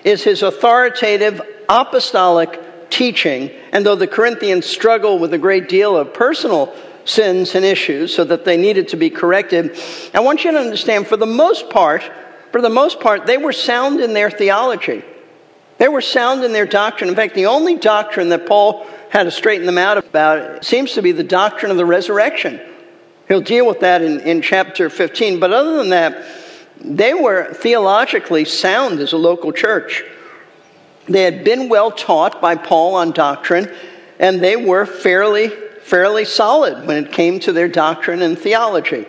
is 0.04 0.22
his 0.22 0.42
authoritative 0.42 1.40
apostolic 1.66 2.60
teaching. 2.90 3.50
And 3.72 3.84
though 3.84 3.96
the 3.96 4.06
Corinthians 4.06 4.66
struggle 4.66 5.18
with 5.18 5.32
a 5.34 5.38
great 5.38 5.68
deal 5.68 5.96
of 5.96 6.12
personal 6.12 6.74
sins 7.08 7.54
and 7.54 7.64
issues 7.64 8.14
so 8.14 8.24
that 8.24 8.44
they 8.44 8.56
needed 8.56 8.88
to 8.88 8.96
be 8.96 9.10
corrected. 9.10 9.78
I 10.14 10.20
want 10.20 10.44
you 10.44 10.52
to 10.52 10.58
understand, 10.58 11.06
for 11.06 11.16
the 11.16 11.26
most 11.26 11.70
part, 11.70 12.10
for 12.52 12.60
the 12.60 12.70
most 12.70 13.00
part, 13.00 13.26
they 13.26 13.38
were 13.38 13.52
sound 13.52 14.00
in 14.00 14.12
their 14.14 14.30
theology. 14.30 15.04
They 15.78 15.88
were 15.88 16.00
sound 16.00 16.42
in 16.42 16.52
their 16.52 16.66
doctrine. 16.66 17.10
In 17.10 17.16
fact, 17.16 17.34
the 17.34 17.46
only 17.46 17.76
doctrine 17.76 18.30
that 18.30 18.46
Paul 18.46 18.86
had 19.10 19.24
to 19.24 19.30
straighten 19.30 19.66
them 19.66 19.78
out 19.78 19.98
about 19.98 20.64
seems 20.64 20.92
to 20.92 21.02
be 21.02 21.12
the 21.12 21.24
doctrine 21.24 21.70
of 21.70 21.76
the 21.76 21.84
resurrection. 21.84 22.60
He'll 23.28 23.40
deal 23.40 23.66
with 23.66 23.80
that 23.80 24.02
in, 24.02 24.20
in 24.20 24.40
chapter 24.40 24.88
15. 24.88 25.40
But 25.40 25.52
other 25.52 25.76
than 25.76 25.90
that, 25.90 26.24
they 26.80 27.14
were 27.14 27.52
theologically 27.52 28.44
sound 28.44 29.00
as 29.00 29.12
a 29.12 29.18
local 29.18 29.52
church. 29.52 30.04
They 31.06 31.22
had 31.22 31.44
been 31.44 31.68
well 31.68 31.90
taught 31.90 32.40
by 32.40 32.56
Paul 32.56 32.94
on 32.94 33.12
doctrine, 33.12 33.72
and 34.18 34.40
they 34.40 34.56
were 34.56 34.86
fairly 34.86 35.52
fairly 35.86 36.24
solid 36.24 36.84
when 36.84 37.04
it 37.04 37.12
came 37.12 37.38
to 37.38 37.52
their 37.52 37.68
doctrine 37.68 38.20
and 38.20 38.36
theology. 38.36 39.06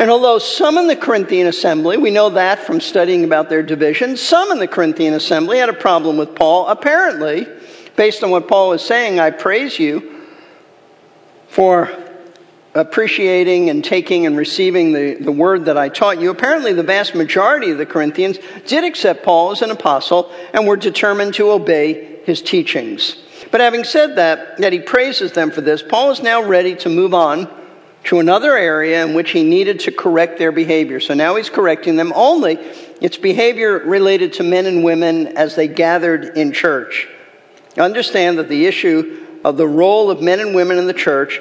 And 0.00 0.10
although 0.10 0.40
some 0.40 0.76
in 0.76 0.88
the 0.88 0.96
Corinthian 0.96 1.46
assembly, 1.46 1.98
we 1.98 2.10
know 2.10 2.30
that 2.30 2.58
from 2.58 2.80
studying 2.80 3.22
about 3.22 3.48
their 3.48 3.62
division, 3.62 4.16
some 4.16 4.50
in 4.50 4.58
the 4.58 4.66
Corinthian 4.66 5.14
assembly 5.14 5.58
had 5.58 5.68
a 5.68 5.72
problem 5.72 6.16
with 6.16 6.34
Paul. 6.34 6.66
Apparently, 6.66 7.46
based 7.94 8.24
on 8.24 8.30
what 8.30 8.48
Paul 8.48 8.70
was 8.70 8.84
saying, 8.84 9.20
I 9.20 9.30
praise 9.30 9.78
you 9.78 10.26
for 11.48 11.88
appreciating 12.74 13.70
and 13.70 13.84
taking 13.84 14.26
and 14.26 14.36
receiving 14.36 14.92
the, 14.92 15.14
the 15.14 15.32
word 15.32 15.66
that 15.66 15.78
I 15.78 15.88
taught 15.90 16.20
you. 16.20 16.30
Apparently, 16.30 16.72
the 16.72 16.82
vast 16.82 17.14
majority 17.14 17.70
of 17.70 17.78
the 17.78 17.86
Corinthians 17.86 18.38
did 18.66 18.82
accept 18.82 19.22
Paul 19.22 19.52
as 19.52 19.62
an 19.62 19.70
apostle 19.70 20.32
and 20.52 20.66
were 20.66 20.76
determined 20.76 21.34
to 21.34 21.50
obey 21.50 22.20
his 22.24 22.42
teachings. 22.42 23.16
But 23.50 23.60
having 23.60 23.84
said 23.84 24.16
that, 24.16 24.58
that 24.58 24.72
he 24.72 24.80
praises 24.80 25.32
them 25.32 25.50
for 25.50 25.60
this, 25.60 25.82
Paul 25.82 26.10
is 26.10 26.22
now 26.22 26.42
ready 26.42 26.76
to 26.76 26.88
move 26.88 27.14
on 27.14 27.48
to 28.04 28.20
another 28.20 28.56
area 28.56 29.04
in 29.04 29.14
which 29.14 29.30
he 29.30 29.42
needed 29.42 29.80
to 29.80 29.92
correct 29.92 30.38
their 30.38 30.52
behavior. 30.52 31.00
So 31.00 31.14
now 31.14 31.36
he's 31.36 31.50
correcting 31.50 31.96
them 31.96 32.12
only. 32.14 32.54
It's 33.00 33.16
behavior 33.16 33.78
related 33.78 34.32
to 34.34 34.42
men 34.42 34.66
and 34.66 34.84
women 34.84 35.28
as 35.36 35.54
they 35.56 35.68
gathered 35.68 36.36
in 36.36 36.52
church. 36.52 37.08
Understand 37.76 38.38
that 38.38 38.48
the 38.48 38.66
issue 38.66 39.26
of 39.44 39.56
the 39.56 39.66
role 39.66 40.10
of 40.10 40.22
men 40.22 40.40
and 40.40 40.54
women 40.54 40.78
in 40.78 40.86
the 40.86 40.94
church, 40.94 41.40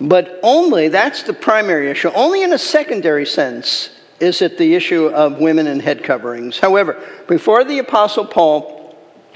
but 0.00 0.38
only, 0.42 0.88
that's 0.88 1.22
the 1.22 1.32
primary 1.32 1.90
issue, 1.90 2.10
only 2.14 2.42
in 2.42 2.52
a 2.52 2.58
secondary 2.58 3.26
sense 3.26 3.90
is 4.20 4.42
it 4.42 4.58
the 4.58 4.74
issue 4.74 5.06
of 5.06 5.38
women 5.38 5.66
and 5.66 5.80
head 5.80 6.02
coverings. 6.02 6.58
However, 6.58 7.00
before 7.26 7.64
the 7.64 7.78
Apostle 7.78 8.26
Paul 8.26 8.83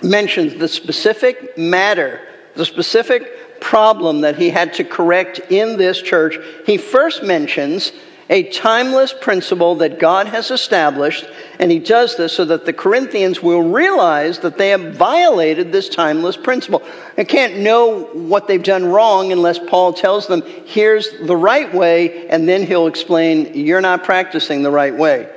mentions 0.02 0.54
the 0.54 0.68
specific 0.68 1.56
matter, 1.58 2.20
the 2.54 2.64
specific 2.64 3.60
problem 3.60 4.20
that 4.22 4.36
he 4.36 4.50
had 4.50 4.74
to 4.74 4.84
correct 4.84 5.40
in 5.50 5.76
this 5.76 6.00
church, 6.00 6.38
he 6.66 6.76
first 6.76 7.22
mentions 7.22 7.92
a 8.30 8.42
timeless 8.50 9.14
principle 9.18 9.76
that 9.76 9.98
God 9.98 10.26
has 10.26 10.50
established, 10.50 11.26
and 11.58 11.70
he 11.70 11.78
does 11.78 12.16
this 12.16 12.34
so 12.34 12.44
that 12.44 12.66
the 12.66 12.74
Corinthians 12.74 13.42
will 13.42 13.62
realize 13.62 14.40
that 14.40 14.58
they 14.58 14.68
have 14.68 14.94
violated 14.94 15.72
this 15.72 15.88
timeless 15.88 16.36
principle. 16.36 16.82
They 17.16 17.24
can't 17.24 17.60
know 17.60 18.04
what 18.12 18.46
they've 18.46 18.62
done 18.62 18.84
wrong 18.84 19.32
unless 19.32 19.58
Paul 19.58 19.94
tells 19.94 20.26
them, 20.26 20.42
here's 20.66 21.08
the 21.26 21.36
right 21.36 21.72
way, 21.74 22.28
and 22.28 22.46
then 22.46 22.64
he'll 22.64 22.86
explain, 22.86 23.54
you're 23.54 23.80
not 23.80 24.04
practicing 24.04 24.62
the 24.62 24.70
right 24.70 24.94
way. 24.94 25.28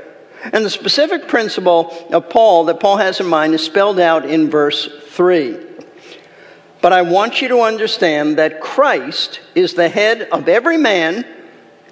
And 0.43 0.65
the 0.65 0.69
specific 0.69 1.27
principle 1.27 1.93
of 2.11 2.29
Paul 2.29 2.65
that 2.65 2.79
Paul 2.79 2.97
has 2.97 3.19
in 3.19 3.27
mind 3.27 3.53
is 3.53 3.63
spelled 3.63 3.99
out 3.99 4.25
in 4.25 4.49
verse 4.49 4.89
3. 5.09 5.57
But 6.81 6.93
I 6.93 7.03
want 7.03 7.41
you 7.41 7.47
to 7.49 7.61
understand 7.61 8.37
that 8.37 8.59
Christ 8.59 9.39
is 9.53 9.75
the 9.75 9.89
head 9.89 10.23
of 10.31 10.49
every 10.49 10.77
man 10.77 11.25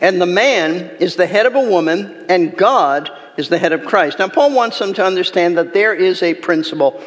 and 0.02 0.22
the 0.22 0.26
man 0.26 0.96
is 1.00 1.16
the 1.16 1.28
head 1.28 1.46
of 1.46 1.56
a 1.56 1.70
woman, 1.70 2.26
and 2.30 2.56
God 2.56 3.12
is 3.38 3.50
the 3.50 3.58
head 3.58 3.74
of 3.74 3.86
Christ. 3.86 4.20
Now, 4.20 4.30
Paul 4.30 4.54
wants 4.54 4.80
them 4.80 4.94
to 4.94 5.06
understand 5.06 5.58
that 5.58 5.74
there 5.74 5.94
is 5.94 6.24
a 6.24 6.36
principle, 6.36 7.04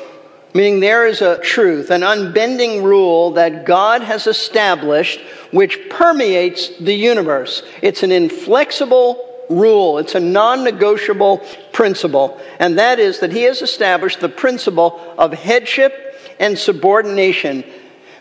meaning 0.54 0.80
there 0.80 1.06
is 1.06 1.22
a 1.22 1.38
truth, 1.38 1.90
an 1.90 2.02
unbending 2.02 2.82
rule 2.82 3.32
that 3.32 3.64
God 3.64 4.02
has 4.02 4.26
established 4.26 5.20
which 5.52 5.78
permeates 5.88 6.76
the 6.78 6.94
universe. 6.94 7.62
It's 7.80 8.02
an 8.02 8.12
inflexible 8.12 9.31
rule, 9.48 9.98
it's 9.98 10.14
a 10.14 10.20
non 10.20 10.64
negotiable 10.64 11.38
principle, 11.72 12.40
and 12.58 12.78
that 12.78 12.98
is 12.98 13.20
that 13.20 13.32
he 13.32 13.42
has 13.42 13.62
established 13.62 14.20
the 14.20 14.28
principle 14.28 15.00
of 15.18 15.32
headship 15.32 16.16
and 16.38 16.58
subordination 16.58 17.64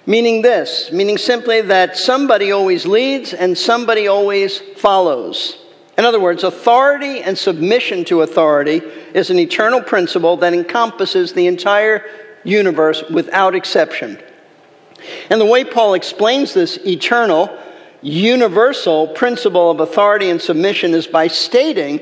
Meaning 0.06 0.42
this, 0.42 0.92
meaning 0.92 1.18
simply 1.18 1.62
that 1.62 1.96
somebody 1.96 2.52
always 2.52 2.88
leads 2.88 3.34
and 3.34 3.56
somebody 3.56 4.08
always 4.08 4.60
follows. 4.78 5.58
In 5.98 6.06
other 6.06 6.20
words, 6.20 6.44
authority 6.44 7.22
and 7.22 7.38
submission 7.38 8.04
to 8.06 8.22
authority 8.22 8.82
is 9.14 9.30
an 9.30 9.38
eternal 9.38 9.82
principle 9.82 10.38
that 10.38 10.54
encompasses 10.54 11.34
the 11.34 11.46
entire 11.46 12.04
universe 12.44 13.04
without 13.12 13.54
exception. 13.54 14.18
And 15.30 15.40
the 15.40 15.46
way 15.46 15.64
Paul 15.64 15.94
explains 15.94 16.54
this 16.54 16.78
eternal, 16.78 17.56
universal 18.02 19.08
principle 19.08 19.72
of 19.72 19.80
authority 19.80 20.30
and 20.30 20.42
submission 20.42 20.94
is 20.94 21.08
by 21.08 21.28
stating 21.28 22.00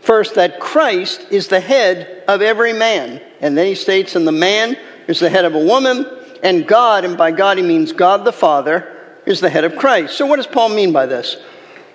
first 0.00 0.34
that 0.34 0.60
Christ 0.60 1.26
is 1.30 1.48
the 1.48 1.60
head 1.60 2.24
of 2.28 2.42
every 2.42 2.72
man. 2.72 3.20
And 3.40 3.56
then 3.56 3.66
he 3.66 3.74
states, 3.74 4.16
and 4.16 4.26
the 4.26 4.32
man 4.32 4.76
is 5.08 5.20
the 5.20 5.30
head 5.30 5.44
of 5.44 5.54
a 5.54 5.64
woman, 5.64 6.06
and 6.42 6.66
God, 6.66 7.04
and 7.04 7.16
by 7.16 7.32
God 7.32 7.56
he 7.56 7.62
means 7.62 7.92
God 7.92 8.24
the 8.24 8.32
Father, 8.32 9.20
is 9.26 9.40
the 9.40 9.50
head 9.50 9.64
of 9.64 9.76
Christ. 9.76 10.16
So, 10.16 10.26
what 10.26 10.36
does 10.36 10.46
Paul 10.46 10.70
mean 10.70 10.92
by 10.92 11.06
this? 11.06 11.36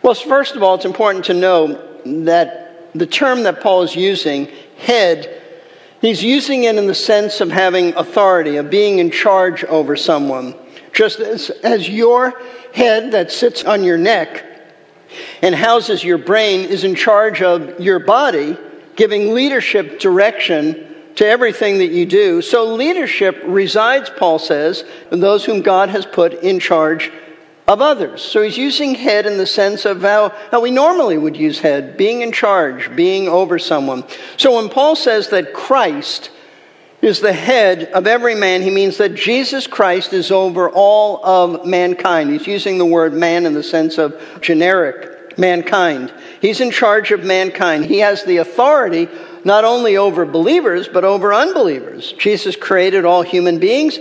Well, 0.02 0.14
first 0.14 0.56
of 0.56 0.64
all, 0.64 0.76
it's 0.76 0.86
important 0.86 1.26
to 1.26 1.34
know 1.34 1.84
that 2.24 2.90
the 2.98 3.06
term 3.06 3.44
that 3.44 3.62
Paul 3.62 3.84
is 3.84 3.96
using, 3.96 4.48
head, 4.78 5.42
he's 6.02 6.24
using 6.24 6.64
it 6.64 6.76
in 6.76 6.88
the 6.88 6.96
sense 6.96 7.42
of 7.42 7.52
having 7.52 7.94
authority, 7.96 8.58
of 8.58 8.70
being 8.70 9.00
in 9.00 9.12
charge 9.12 9.64
over 9.66 9.96
someone. 9.96 10.56
Just 10.98 11.20
as, 11.20 11.52
as 11.52 11.88
your 11.88 12.42
head 12.74 13.12
that 13.12 13.32
sits 13.32 13.64
on 13.64 13.84
your 13.84 14.00
neck 14.00 14.44
and 15.44 15.54
houses 15.54 16.04
your 16.04 16.18
brain 16.18 16.62
is 16.62 16.84
in 16.84 16.96
charge 16.96 17.44
of 17.44 17.80
your 17.80 18.00
body, 18.00 18.58
giving 18.96 19.36
leadership 19.36 20.00
direction 20.00 20.96
to 21.14 21.24
everything 21.24 21.78
that 21.78 21.92
you 21.92 22.08
do. 22.08 22.42
So 22.42 22.74
leadership 22.74 23.40
resides, 23.46 24.10
Paul 24.10 24.40
says, 24.40 24.86
in 25.12 25.20
those 25.20 25.46
whom 25.46 25.62
God 25.62 25.90
has 25.90 26.04
put 26.04 26.34
in 26.34 26.60
charge 26.60 27.12
of 27.68 27.80
others. 27.80 28.24
So 28.24 28.42
he's 28.42 28.58
using 28.58 28.96
head 28.96 29.28
in 29.28 29.38
the 29.38 29.46
sense 29.46 29.86
of 29.86 30.02
how, 30.02 30.30
how 30.50 30.62
we 30.62 30.72
normally 30.72 31.20
would 31.20 31.38
use 31.38 31.60
head, 31.60 31.96
being 31.96 32.22
in 32.22 32.32
charge, 32.32 32.96
being 32.96 33.28
over 33.28 33.60
someone. 33.60 34.04
So 34.38 34.56
when 34.56 34.70
Paul 34.70 34.96
says 34.96 35.30
that 35.30 35.54
Christ 35.54 36.32
is 37.02 37.20
the 37.20 37.34
head 37.34 37.86
of 37.94 38.08
every 38.08 38.36
man, 38.36 38.62
he 38.62 38.72
means 38.72 38.98
that 38.98 39.14
Jesus 39.14 39.68
Christ 39.68 40.14
is 40.14 40.32
over 40.32 40.70
all 40.70 41.24
of 41.24 41.66
mankind. 41.66 42.32
He's 42.32 42.48
using 42.48 42.78
the 42.78 42.86
word 42.86 43.14
man 43.14 43.46
in 43.46 43.54
the 43.54 43.64
sense 43.64 43.98
of 43.98 44.20
generic 44.42 45.38
mankind. 45.38 46.12
He's 46.42 46.60
in 46.60 46.72
charge 46.72 47.12
of 47.12 47.24
mankind. 47.24 47.86
He 47.86 48.00
has 48.00 48.24
the 48.24 48.38
authority 48.38 49.08
not 49.44 49.64
only 49.64 49.98
over 49.98 50.26
believers, 50.26 50.88
but 50.88 51.04
over 51.04 51.34
unbelievers. 51.34 52.14
Jesus 52.14 52.56
created 52.56 53.06
all 53.06 53.22
human 53.22 53.60
beings. 53.60 54.00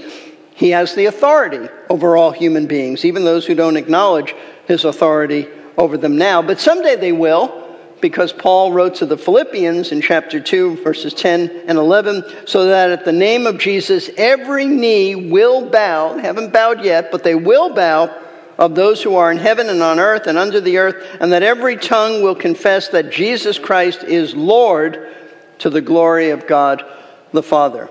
He 0.55 0.71
has 0.71 0.95
the 0.95 1.05
authority 1.05 1.69
over 1.91 2.17
all 2.17 2.31
human 2.31 2.67
beings, 2.67 3.05
even 3.05 3.25
those 3.25 3.47
who 3.47 3.55
don't 3.55 3.77
acknowledge 3.77 4.35
his 4.67 4.85
authority 4.85 5.49
over 5.77 5.99
them 5.99 6.17
now. 6.17 6.41
But 6.41 6.59
someday 6.59 6.97
they 6.97 7.13
will, 7.13 7.66
because 8.09 8.33
Paul 8.33 8.71
wrote 8.71 8.95
to 8.97 9.07
the 9.07 9.19
Philippians 9.19 9.91
in 9.91 10.01
chapter 10.01 10.39
2, 10.39 10.77
verses 10.77 11.13
10 11.13 11.65
and 11.67 11.77
11, 11.77 12.23
so 12.47 12.67
that 12.67 12.93
at 12.93 13.05
the 13.05 13.11
name 13.11 13.49
of 13.49 13.59
Jesus, 13.59 14.09
every 14.17 14.65
knee 14.65 15.17
will 15.17 15.69
bow, 15.69 16.17
haven't 16.17 16.53
bowed 16.53 16.85
yet, 16.85 17.11
but 17.11 17.25
they 17.25 17.35
will 17.35 17.75
bow 17.75 18.17
of 18.59 18.77
those 18.77 19.03
who 19.03 19.17
are 19.17 19.33
in 19.33 19.39
heaven 19.39 19.69
and 19.69 19.83
on 19.83 19.99
earth 19.99 20.29
and 20.29 20.39
under 20.39 20.61
the 20.61 20.79
earth, 20.79 21.05
and 21.21 21.33
that 21.33 21.43
every 21.43 21.77
tongue 21.77 22.23
will 22.23 22.37
confess 22.37 22.91
that 22.91 23.11
Jesus 23.11 23.59
Christ 23.59 24.05
is 24.05 24.37
Lord 24.37 25.13
to 25.59 25.69
the 25.69 25.81
glory 25.81 26.31
of 26.31 26.47
God 26.47 26.85
the 27.33 27.43
Father. 27.43 27.91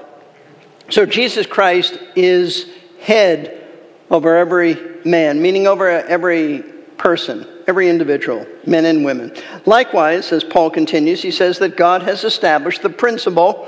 So 0.90 1.06
Jesus 1.06 1.46
Christ 1.46 2.00
is 2.16 2.70
head 3.02 3.68
over 4.10 4.38
every 4.38 4.78
man, 5.04 5.42
meaning 5.42 5.68
over 5.68 5.90
every 5.90 6.62
person, 6.96 7.46
every 7.68 7.90
individual, 7.90 8.46
men 8.66 8.86
and 8.86 9.04
women. 9.04 9.34
Likewise, 9.66 10.32
as 10.32 10.44
Paul 10.44 10.70
continues, 10.70 11.22
he 11.22 11.32
says 11.32 11.60
that 11.60 11.78
God 11.78 12.04
has 12.04 12.24
established 12.24 12.82
the 12.82 12.90
principle 12.90 13.68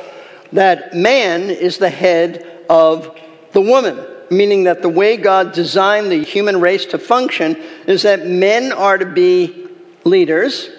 that 0.54 0.94
man 0.94 1.50
is 1.50 1.78
the 1.78 1.90
head 1.90 2.64
of 2.70 3.18
the 3.52 3.62
woman, 3.62 4.00
meaning 4.30 4.64
that 4.66 4.82
the 4.82 4.90
way 4.90 5.18
God 5.18 5.54
designed 5.54 6.12
the 6.12 6.24
human 6.24 6.62
race 6.62 6.86
to 6.88 7.00
function 7.00 7.56
is 7.86 8.04
that 8.04 8.26
men 8.26 8.72
are 8.72 8.98
to 8.98 9.06
be 9.06 9.68
leaders, 10.04 10.70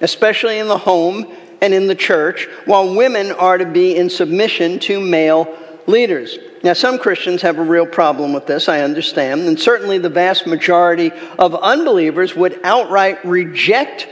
especially 0.00 0.58
in 0.58 0.68
the 0.68 0.78
home 0.78 1.32
and 1.60 1.72
in 1.72 1.86
the 1.86 1.94
church, 1.94 2.48
while 2.64 2.94
women 2.94 3.30
are 3.32 3.58
to 3.58 3.66
be 3.66 3.96
in 3.96 4.10
submission 4.10 4.78
to 4.80 5.00
male 5.00 5.56
leaders. 5.86 6.38
Now, 6.62 6.74
some 6.74 6.98
Christians 6.98 7.42
have 7.42 7.58
a 7.58 7.62
real 7.62 7.86
problem 7.86 8.32
with 8.32 8.46
this, 8.46 8.68
I 8.68 8.82
understand, 8.82 9.42
and 9.42 9.58
certainly 9.58 9.98
the 9.98 10.08
vast 10.08 10.46
majority 10.46 11.10
of 11.38 11.56
unbelievers 11.56 12.36
would 12.36 12.60
outright 12.62 13.24
reject 13.24 14.08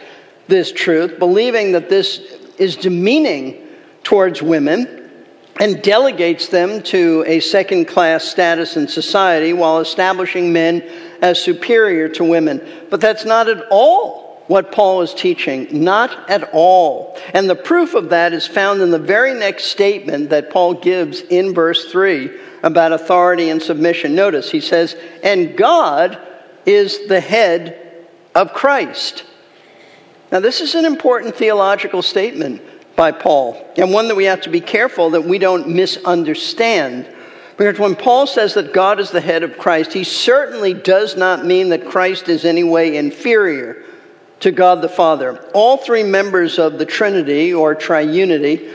this 0.49 0.73
truth, 0.73 1.19
believing 1.19 1.73
that 1.73 1.89
this 1.89 2.19
is 2.59 2.77
demeaning 2.77 3.69
towards 4.03 4.43
women 4.43 4.97
and 5.61 5.83
delegates 5.83 6.49
them 6.49 6.83
to 6.83 7.23
a 7.27 7.39
second 7.39 7.87
class 7.87 8.25
status 8.25 8.77
in 8.77 8.89
society 8.89 9.53
while 9.53 9.79
establishing 9.79 10.53
men 10.53 10.83
as 11.23 11.41
superior 11.41 12.09
to 12.09 12.25
women. 12.25 12.67
But 12.91 13.01
that's 13.01 13.25
not 13.25 13.49
at 13.49 13.67
all 13.71 14.30
what 14.51 14.73
Paul 14.73 15.03
is 15.03 15.15
teaching? 15.15 15.69
Not 15.85 16.29
at 16.29 16.51
all. 16.53 17.17
And 17.33 17.49
the 17.49 17.55
proof 17.55 17.95
of 17.95 18.09
that 18.09 18.33
is 18.33 18.49
found 18.49 18.83
in 18.83 18.91
the 18.91 18.99
very 18.99 19.33
next 19.33 19.67
statement 19.67 20.31
that 20.31 20.51
Paul 20.51 20.75
gives 20.75 21.21
in 21.21 21.55
verse 21.55 21.93
3 21.93 22.37
about 22.65 22.93
authority 22.93 23.49
and 23.51 23.63
submission. 23.63 24.17
Notice 24.17 24.51
he 24.51 24.61
says, 24.61 24.97
And 25.23 25.57
God 25.57 26.19
is 26.67 27.07
the 27.07 27.21
head 27.21 28.09
of 28.35 28.53
Christ. 28.53 29.23
Now, 30.33 30.41
this 30.41 30.61
is 30.61 30.75
an 30.75 30.85
important 30.85 31.37
theological 31.37 32.03
statement 32.03 32.61
by 32.97 33.13
Paul, 33.13 33.73
and 33.77 33.93
one 33.93 34.09
that 34.09 34.17
we 34.17 34.25
have 34.25 34.41
to 34.41 34.51
be 34.51 34.61
careful 34.61 35.11
that 35.11 35.25
we 35.25 35.39
don't 35.39 35.69
misunderstand. 35.69 37.09
Because 37.57 37.79
when 37.79 37.95
Paul 37.95 38.27
says 38.27 38.55
that 38.55 38.73
God 38.73 38.99
is 38.99 39.13
the 39.13 39.21
head 39.21 39.45
of 39.45 39.59
Christ, 39.59 39.93
he 39.93 40.03
certainly 40.03 40.75
does 40.75 41.17
not 41.17 41.47
mean 41.47 41.69
that 41.69 41.87
Christ 41.87 42.29
is 42.29 42.45
any 42.45 42.65
way 42.65 42.97
inferior 42.97 43.85
to 44.41 44.51
God 44.51 44.83
the 44.83 44.89
Father. 44.89 45.39
All 45.55 45.77
three 45.77 46.03
members 46.03 46.59
of 46.59 46.79
the 46.79 46.87
Trinity 46.87 47.53
or 47.55 47.75
triunity, 47.75 48.75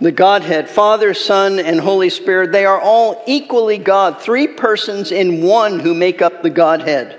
the 0.00 0.12
Godhead, 0.12 0.68
Father, 0.68 1.12
Son, 1.12 1.58
and 1.58 1.80
Holy 1.80 2.10
Spirit, 2.10 2.52
they 2.52 2.64
are 2.64 2.80
all 2.80 3.22
equally 3.26 3.78
God, 3.78 4.20
three 4.20 4.46
persons 4.46 5.12
in 5.12 5.42
one 5.42 5.80
who 5.80 5.92
make 5.92 6.22
up 6.22 6.42
the 6.42 6.50
Godhead. 6.50 7.16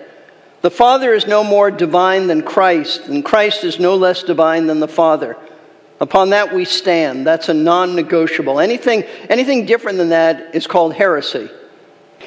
The 0.61 0.71
Father 0.71 1.13
is 1.13 1.27
no 1.27 1.43
more 1.43 1.71
divine 1.71 2.27
than 2.27 2.43
Christ, 2.43 3.07
and 3.07 3.25
Christ 3.25 3.63
is 3.63 3.79
no 3.79 3.95
less 3.95 4.23
divine 4.23 4.67
than 4.67 4.79
the 4.79 4.87
Father. 4.87 5.37
Upon 5.99 6.31
that 6.31 6.53
we 6.53 6.65
stand. 6.65 7.27
That's 7.27 7.49
a 7.49 7.53
non 7.53 7.95
negotiable. 7.95 8.59
Anything, 8.59 9.03
anything 9.29 9.67
different 9.67 9.99
than 9.99 10.09
that 10.09 10.55
is 10.55 10.65
called 10.65 10.95
heresy. 10.95 11.49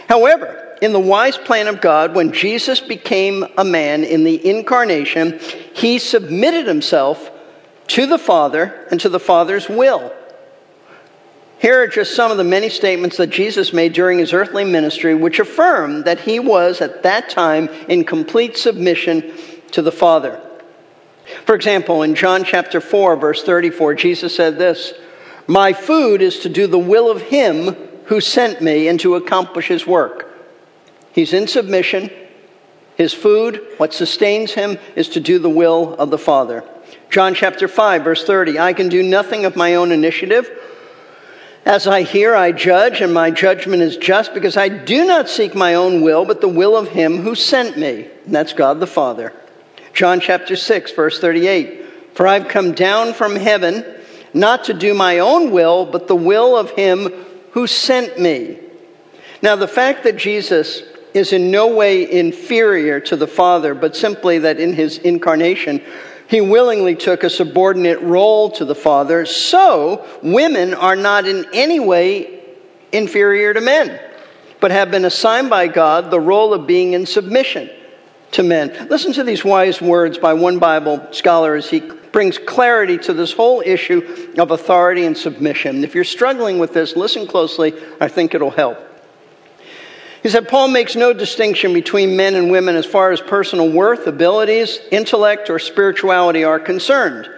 However, 0.09 0.63
in 0.85 0.92
the 0.92 1.01
wise 1.01 1.38
plan 1.38 1.66
of 1.66 1.81
God, 1.81 2.14
when 2.14 2.31
Jesus 2.31 2.79
became 2.79 3.42
a 3.57 3.64
man 3.64 4.05
in 4.05 4.23
the 4.23 4.47
incarnation, 4.47 5.40
he 5.73 5.99
submitted 5.99 6.66
himself 6.66 7.31
to 7.87 8.05
the 8.07 8.18
Father 8.18 8.87
and 8.90 9.01
to 9.01 9.09
the 9.09 9.18
Father's 9.18 9.66
will. 9.66 10.14
Here 11.59 11.81
are 11.81 11.88
just 11.88 12.14
some 12.14 12.31
of 12.31 12.37
the 12.37 12.44
many 12.44 12.68
statements 12.68 13.16
that 13.16 13.31
Jesus 13.31 13.73
made 13.73 13.94
during 13.94 14.18
his 14.18 14.35
earthly 14.35 14.64
ministry, 14.64 15.14
which 15.14 15.38
affirm 15.38 16.03
that 16.03 16.20
he 16.20 16.38
was 16.38 16.83
at 16.83 17.03
that 17.03 17.31
time 17.31 17.68
in 17.88 18.05
complete 18.05 18.59
submission 18.59 19.33
to 19.70 19.81
the 19.81 19.90
Father. 19.90 20.38
For 21.47 21.55
example, 21.55 22.03
in 22.03 22.14
John 22.14 22.44
chapter 22.44 22.83
4, 22.83 23.16
verse 23.16 23.42
34, 23.42 23.94
Jesus 23.94 24.37
said 24.37 24.59
this 24.59 24.92
My 25.47 25.73
food 25.73 26.20
is 26.20 26.40
to 26.40 26.51
do 26.51 26.66
the 26.66 26.79
will 26.79 27.11
of 27.11 27.23
him 27.23 27.75
who 28.05 28.20
sent 28.20 28.61
me 28.61 28.87
and 28.88 29.01
to 29.01 29.14
accomplish 29.14 29.68
his 29.68 29.87
work. 29.87 30.24
He's 31.14 31.33
in 31.33 31.46
submission. 31.46 32.11
His 32.96 33.14
food, 33.14 33.64
what 33.77 33.94
sustains 33.94 34.53
him, 34.53 34.79
is 34.96 35.09
to 35.11 35.20
do 35.20 35.38
the 35.38 35.48
will 35.48 35.94
of 35.94 36.11
the 36.11 36.18
Father. 36.18 36.64
John 37.09 37.35
chapter 37.35 37.68
5, 37.68 38.03
verse 38.03 38.24
30 38.24 38.59
I 38.59 38.72
can 38.72 38.88
do 38.88 39.03
nothing 39.03 39.44
of 39.44 39.57
my 39.57 39.77
own 39.77 39.92
initiative. 39.92 40.50
As 41.64 41.87
I 41.87 42.03
hear, 42.03 42.35
I 42.35 42.53
judge, 42.53 43.00
and 43.00 43.14
my 43.14 43.31
judgment 43.31 43.81
is 43.81 43.96
just 43.96 44.35
because 44.35 44.57
I 44.57 44.68
do 44.68 45.07
not 45.07 45.29
seek 45.29 45.55
my 45.55 45.74
own 45.74 46.03
will, 46.03 46.24
but 46.24 46.40
the 46.40 46.48
will 46.48 46.77
of 46.77 46.88
him 46.88 47.18
who 47.18 47.35
sent 47.35 47.79
me. 47.79 48.09
And 48.27 48.35
that's 48.35 48.53
God 48.53 48.81
the 48.81 48.87
Father. 48.87 49.33
John 49.92 50.20
chapter 50.20 50.57
6, 50.57 50.92
verse 50.92 51.20
38 51.20 52.14
For 52.14 52.27
I've 52.27 52.48
come 52.48 52.72
down 52.72 53.14
from 53.14 53.37
heaven 53.37 53.85
not 54.35 54.64
to 54.64 54.74
do 54.74 54.92
my 54.94 55.20
own 55.20 55.53
will, 55.53 55.87
but 55.87 56.09
the 56.09 56.16
will 56.16 56.57
of 56.57 56.70
him 56.72 57.09
who 57.53 57.68
sent 57.68 58.18
me. 58.18 58.59
Now, 59.40 59.55
the 59.57 59.68
fact 59.68 60.03
that 60.05 60.16
Jesus 60.16 60.83
is 61.14 61.33
in 61.33 61.50
no 61.50 61.68
way 61.74 62.11
inferior 62.11 63.00
to 63.00 63.16
the 63.16 63.27
Father, 63.27 63.74
but 63.74 63.96
simply 63.96 64.40
that 64.40 64.59
in 64.59 64.72
his 64.72 64.98
incarnation, 64.98 65.81
he 66.29 66.40
willingly 66.40 66.96
took 66.96 67.22
a 67.22 67.31
subordinate 67.31 68.00
role 68.00 68.50
to 68.50 68.64
the 68.64 68.74
Father, 68.74 69.24
so 69.24 70.07
women 70.22 70.74
are 70.74 70.96
not 70.96 71.27
in 71.27 71.46
any 71.53 71.79
way 71.79 72.42
inferior 72.92 73.55
to 73.55 73.61
men, 73.61 74.00
but 74.61 74.70
have 74.70 74.90
been 74.90 75.05
assigned 75.05 75.50
by 75.50 75.68
God 75.68 76.11
the 76.11 76.20
role 76.20 76.53
of 76.53 76.66
being 76.66 76.92
in 76.92 77.07
submission 77.07 77.70
to 78.33 78.42
men. 78.42 78.88
Listen 78.88 79.12
to 79.12 79.22
these 79.22 79.44
wise 79.44 79.81
words 79.81 80.18
by 80.18 80.33
one 80.35 80.59
Bible 80.59 81.07
scholar 81.12 81.55
as 81.55 81.70
he 81.70 81.81
brings 81.81 82.38
clarity 82.38 82.96
to 82.98 83.12
this 83.12 83.33
whole 83.33 83.61
issue 83.61 84.33
of 84.38 84.50
authority 84.50 85.05
and 85.05 85.16
submission. 85.16 85.85
If 85.85 85.94
you're 85.94 86.05
struggling 86.05 86.59
with 86.59 86.72
this, 86.72 86.96
listen 86.96 87.27
closely. 87.27 87.74
I 88.00 88.09
think 88.09 88.35
it'll 88.35 88.50
help. 88.50 88.94
He 90.25 90.31
said, 90.31 90.49
Paul 90.49 90.69
makes 90.69 90.97
no 90.97 91.13
distinction 91.13 91.75
between 91.75 92.17
men 92.17 92.35
and 92.35 92.51
women 92.51 92.77
as 92.77 92.87
far 92.87 93.13
as 93.13 93.21
personal 93.21 93.71
worth, 93.71 94.07
abilities, 94.07 94.81
intellect, 94.91 95.51
or 95.51 95.59
spirituality 95.59 96.45
are 96.45 96.59
concerned. 96.59 97.29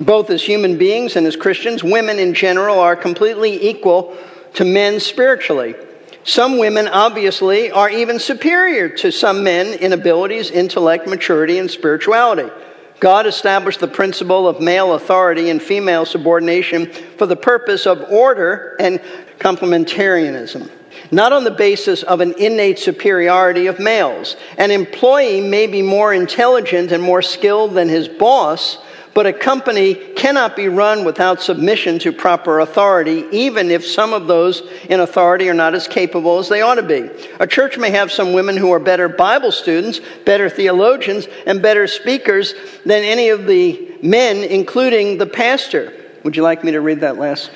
Both 0.00 0.28
as 0.30 0.42
human 0.42 0.78
beings 0.78 1.14
and 1.14 1.28
as 1.28 1.36
Christians, 1.36 1.84
women 1.84 2.18
in 2.18 2.34
general 2.34 2.80
are 2.80 2.96
completely 2.96 3.68
equal 3.68 4.18
to 4.54 4.64
men 4.64 4.98
spiritually. 4.98 5.76
Some 6.24 6.58
women, 6.58 6.88
obviously, 6.88 7.70
are 7.70 7.88
even 7.88 8.18
superior 8.18 8.88
to 8.96 9.12
some 9.12 9.44
men 9.44 9.78
in 9.78 9.92
abilities, 9.92 10.50
intellect, 10.50 11.06
maturity, 11.06 11.58
and 11.58 11.70
spirituality. 11.70 12.50
God 12.98 13.28
established 13.28 13.78
the 13.78 13.86
principle 13.86 14.48
of 14.48 14.60
male 14.60 14.94
authority 14.94 15.50
and 15.50 15.62
female 15.62 16.04
subordination 16.04 16.86
for 17.16 17.26
the 17.26 17.36
purpose 17.36 17.86
of 17.86 18.02
order 18.10 18.74
and 18.80 19.00
complementarianism 19.38 20.68
not 21.12 21.32
on 21.32 21.44
the 21.44 21.50
basis 21.50 22.02
of 22.02 22.20
an 22.20 22.34
innate 22.38 22.78
superiority 22.78 23.66
of 23.66 23.78
males. 23.78 24.34
An 24.56 24.70
employee 24.70 25.42
may 25.42 25.66
be 25.66 25.82
more 25.82 26.12
intelligent 26.12 26.90
and 26.90 27.02
more 27.02 27.20
skilled 27.20 27.74
than 27.74 27.90
his 27.90 28.08
boss, 28.08 28.78
but 29.12 29.26
a 29.26 29.32
company 29.32 29.94
cannot 29.94 30.56
be 30.56 30.68
run 30.68 31.04
without 31.04 31.42
submission 31.42 31.98
to 31.98 32.12
proper 32.12 32.60
authority, 32.60 33.26
even 33.30 33.70
if 33.70 33.86
some 33.86 34.14
of 34.14 34.26
those 34.26 34.62
in 34.88 35.00
authority 35.00 35.50
are 35.50 35.54
not 35.54 35.74
as 35.74 35.86
capable 35.86 36.38
as 36.38 36.48
they 36.48 36.62
ought 36.62 36.76
to 36.76 36.82
be. 36.82 37.10
A 37.38 37.46
church 37.46 37.76
may 37.76 37.90
have 37.90 38.10
some 38.10 38.32
women 38.32 38.56
who 38.56 38.72
are 38.72 38.80
better 38.80 39.10
Bible 39.10 39.52
students, 39.52 40.00
better 40.24 40.48
theologians, 40.48 41.28
and 41.46 41.60
better 41.60 41.86
speakers 41.86 42.54
than 42.86 43.04
any 43.04 43.28
of 43.28 43.46
the 43.46 43.98
men, 44.02 44.38
including 44.38 45.18
the 45.18 45.26
pastor. 45.26 45.92
Would 46.24 46.36
you 46.36 46.42
like 46.42 46.64
me 46.64 46.72
to 46.72 46.80
read 46.80 47.00
that 47.00 47.18
last 47.18 47.50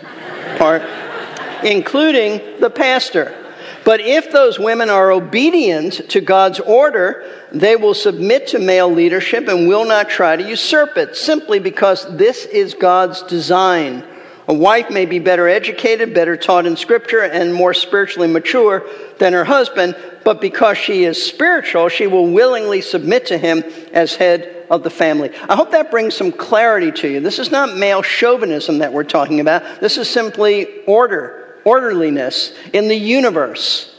part? 0.59 0.83
including 1.65 2.61
the 2.61 2.71
pastor. 2.71 3.46
But 3.87 4.01
if 4.01 4.33
those 4.33 4.59
women 4.59 4.91
are 4.91 5.13
obedient 5.13 6.11
to 6.11 6.21
God's 6.21 6.59
order, 6.59 7.25
they 7.53 7.77
will 7.77 7.95
submit 7.95 8.49
to 8.49 8.59
male 8.59 8.91
leadership 8.91 9.47
and 9.47 9.69
will 9.69 9.85
not 9.85 10.11
try 10.11 10.35
to 10.35 10.43
usurp 10.43 10.97
it, 10.97 11.15
simply 11.15 11.61
because 11.61 12.05
this 12.17 12.47
is 12.47 12.75
God's 12.75 13.23
design. 13.23 14.05
A 14.49 14.55
wife 14.55 14.91
may 14.91 15.07
be 15.07 15.21
better 15.21 15.49
educated, 15.49 16.15
better 16.15 16.37
taught 16.37 16.67
in 16.67 16.77
Scripture, 16.77 17.23
and 17.23 17.55
more 17.55 17.73
spiritually 17.73 18.27
mature 18.27 18.85
than 19.19 19.33
her 19.33 19.45
husband, 19.45 19.95
but 20.25 20.41
because 20.41 20.77
she 20.77 21.05
is 21.05 21.25
spiritual, 21.25 21.89
she 21.89 22.09
will 22.09 22.27
willingly 22.27 22.81
submit 22.81 23.27
to 23.27 23.39
him 23.39 23.63
as 23.93 24.17
head 24.17 24.67
of 24.69 24.83
the 24.83 24.91
family. 24.91 25.31
I 25.49 25.55
hope 25.55 25.71
that 25.71 25.93
brings 25.93 26.17
some 26.17 26.33
clarity 26.33 26.91
to 26.91 27.09
you. 27.09 27.21
This 27.21 27.39
is 27.39 27.53
not 27.53 27.77
male 27.77 28.03
chauvinism 28.03 28.79
that 28.79 28.93
we're 28.93 29.05
talking 29.05 29.39
about, 29.39 29.81
this 29.81 29.97
is 29.97 30.11
simply 30.11 30.83
order 30.87 31.46
orderliness 31.67 32.55
in 32.73 32.89
the 32.89 32.97
universe. 32.97 33.93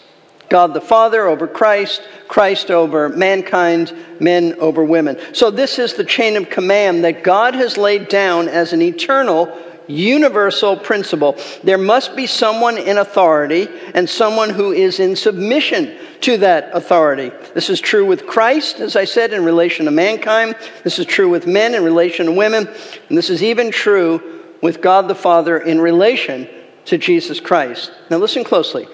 God 0.50 0.74
the 0.74 0.82
Father 0.82 1.28
over 1.28 1.46
Christ, 1.46 2.02
Christ 2.30 2.72
over 2.72 3.10
mankind, 3.10 3.94
men 4.20 4.56
over 4.60 4.84
women. 4.84 5.20
So, 5.34 5.52
this 5.52 5.78
is 5.78 5.94
the 5.94 6.06
chain 6.06 6.38
of 6.38 6.50
command 6.50 7.04
that 7.04 7.24
God 7.24 7.54
has 7.54 7.78
laid 7.78 8.08
down 8.08 8.48
as 8.48 8.72
an 8.72 8.82
eternal, 8.82 9.56
universal 9.88 10.78
principle. 10.78 11.38
There 11.66 11.78
must 11.78 12.16
be 12.16 12.28
someone 12.28 12.78
in 12.78 12.98
authority 12.98 13.68
and 13.94 14.10
someone 14.10 14.50
who 14.50 14.72
is 14.72 15.02
in 15.02 15.18
submission 15.18 15.98
to 16.22 16.38
that 16.38 16.70
authority. 16.74 17.32
This 17.54 17.70
is 17.70 17.82
true 17.82 18.06
with 18.06 18.26
Christ, 18.26 18.80
as 18.80 18.96
I 18.96 19.04
said, 19.04 19.34
in 19.34 19.44
relation 19.44 19.86
to 19.86 19.92
mankind. 19.92 20.56
This 20.86 20.98
is 20.98 21.06
true 21.06 21.30
with 21.30 21.46
men 21.46 21.76
in 21.76 21.84
relation 21.84 22.28
to 22.28 22.32
women. 22.32 22.70
And 23.10 23.18
this 23.18 23.30
is 23.30 23.44
even 23.44 23.70
true 23.70 24.44
with 24.62 24.82
God 24.82 25.10
the 25.10 25.16
Father 25.16 25.58
in 25.58 25.82
relation 25.82 26.48
to 26.88 26.97
Jesus 26.97 27.39
Christ. 27.39 27.91
Now, 28.10 28.17
listen 28.17 28.43
closely. 28.43 28.88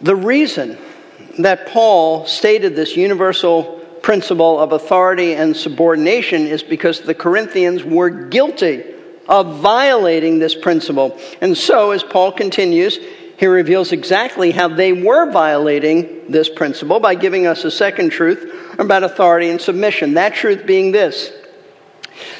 The 0.00 0.16
reason 0.16 0.78
that 1.38 1.68
Paul 1.68 2.26
stated 2.26 2.76
this 2.76 2.96
universal 2.96 3.80
principle 4.02 4.58
of 4.58 4.72
authority 4.72 5.34
and 5.34 5.56
subordination 5.56 6.46
is 6.46 6.62
because 6.62 7.00
the 7.00 7.14
Corinthians 7.14 7.84
were 7.84 8.10
guilty 8.10 8.84
of 9.28 9.58
violating 9.58 10.38
this 10.38 10.54
principle. 10.54 11.18
And 11.40 11.56
so, 11.56 11.92
as 11.92 12.02
Paul 12.02 12.32
continues, 12.32 12.98
he 13.38 13.46
reveals 13.46 13.92
exactly 13.92 14.50
how 14.50 14.68
they 14.68 14.92
were 14.92 15.30
violating 15.30 16.30
this 16.30 16.48
principle 16.48 17.00
by 17.00 17.14
giving 17.14 17.46
us 17.46 17.64
a 17.64 17.70
second 17.70 18.10
truth 18.10 18.78
about 18.78 19.04
authority 19.04 19.48
and 19.48 19.60
submission. 19.60 20.14
That 20.14 20.34
truth 20.34 20.66
being 20.66 20.92
this 20.92 21.32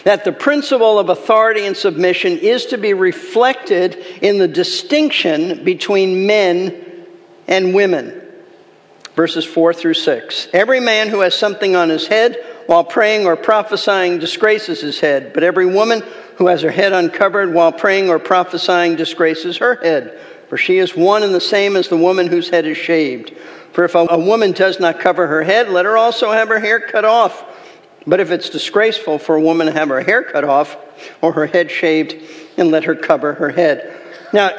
that 0.04 0.24
the 0.24 0.32
principle 0.32 0.98
of 0.98 1.08
authority 1.08 1.66
and 1.66 1.76
submission 1.76 2.38
is 2.38 2.66
to 2.66 2.78
be 2.78 2.94
reflected 2.94 3.94
in 4.22 4.38
the 4.38 4.48
distinction 4.48 5.64
between 5.64 6.26
men 6.26 7.06
and 7.48 7.74
women. 7.74 8.18
Verses 9.14 9.44
4 9.44 9.74
through 9.74 9.94
6. 9.94 10.48
Every 10.52 10.80
man 10.80 11.08
who 11.08 11.20
has 11.20 11.34
something 11.34 11.76
on 11.76 11.90
his 11.90 12.06
head 12.06 12.36
while 12.66 12.84
praying 12.84 13.26
or 13.26 13.36
prophesying 13.36 14.18
disgraces 14.18 14.80
his 14.80 15.00
head, 15.00 15.32
but 15.34 15.42
every 15.42 15.66
woman 15.66 16.02
who 16.36 16.46
has 16.46 16.62
her 16.62 16.70
head 16.70 16.92
uncovered 16.92 17.52
while 17.52 17.72
praying 17.72 18.08
or 18.08 18.18
prophesying 18.18 18.96
disgraces 18.96 19.58
her 19.58 19.76
head, 19.76 20.18
for 20.48 20.56
she 20.56 20.78
is 20.78 20.96
one 20.96 21.22
and 21.22 21.34
the 21.34 21.40
same 21.40 21.76
as 21.76 21.88
the 21.88 21.96
woman 21.96 22.26
whose 22.26 22.48
head 22.48 22.66
is 22.66 22.78
shaved. 22.78 23.34
For 23.72 23.84
if 23.84 23.94
a 23.94 24.18
woman 24.18 24.52
does 24.52 24.80
not 24.80 25.00
cover 25.00 25.26
her 25.26 25.42
head, 25.42 25.68
let 25.68 25.84
her 25.84 25.96
also 25.96 26.30
have 26.30 26.48
her 26.48 26.60
hair 26.60 26.80
cut 26.80 27.04
off. 27.04 27.44
But 28.06 28.20
if 28.20 28.30
it's 28.30 28.50
disgraceful 28.50 29.18
for 29.18 29.36
a 29.36 29.40
woman 29.40 29.66
to 29.66 29.72
have 29.72 29.88
her 29.88 30.02
hair 30.02 30.22
cut 30.22 30.44
off 30.44 30.76
or 31.20 31.32
her 31.32 31.46
head 31.46 31.70
shaved, 31.70 32.14
and 32.56 32.70
let 32.70 32.84
her 32.84 32.94
cover 32.94 33.34
her 33.34 33.50
head. 33.50 33.98
Now, 34.32 34.50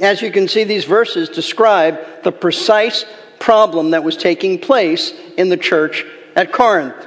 as 0.00 0.22
you 0.22 0.30
can 0.30 0.48
see, 0.48 0.64
these 0.64 0.84
verses 0.84 1.28
describe 1.28 2.22
the 2.22 2.32
precise 2.32 3.04
problem 3.38 3.90
that 3.90 4.02
was 4.02 4.16
taking 4.16 4.58
place 4.58 5.12
in 5.36 5.50
the 5.50 5.56
church 5.56 6.04
at 6.34 6.52
Corinth. 6.52 7.06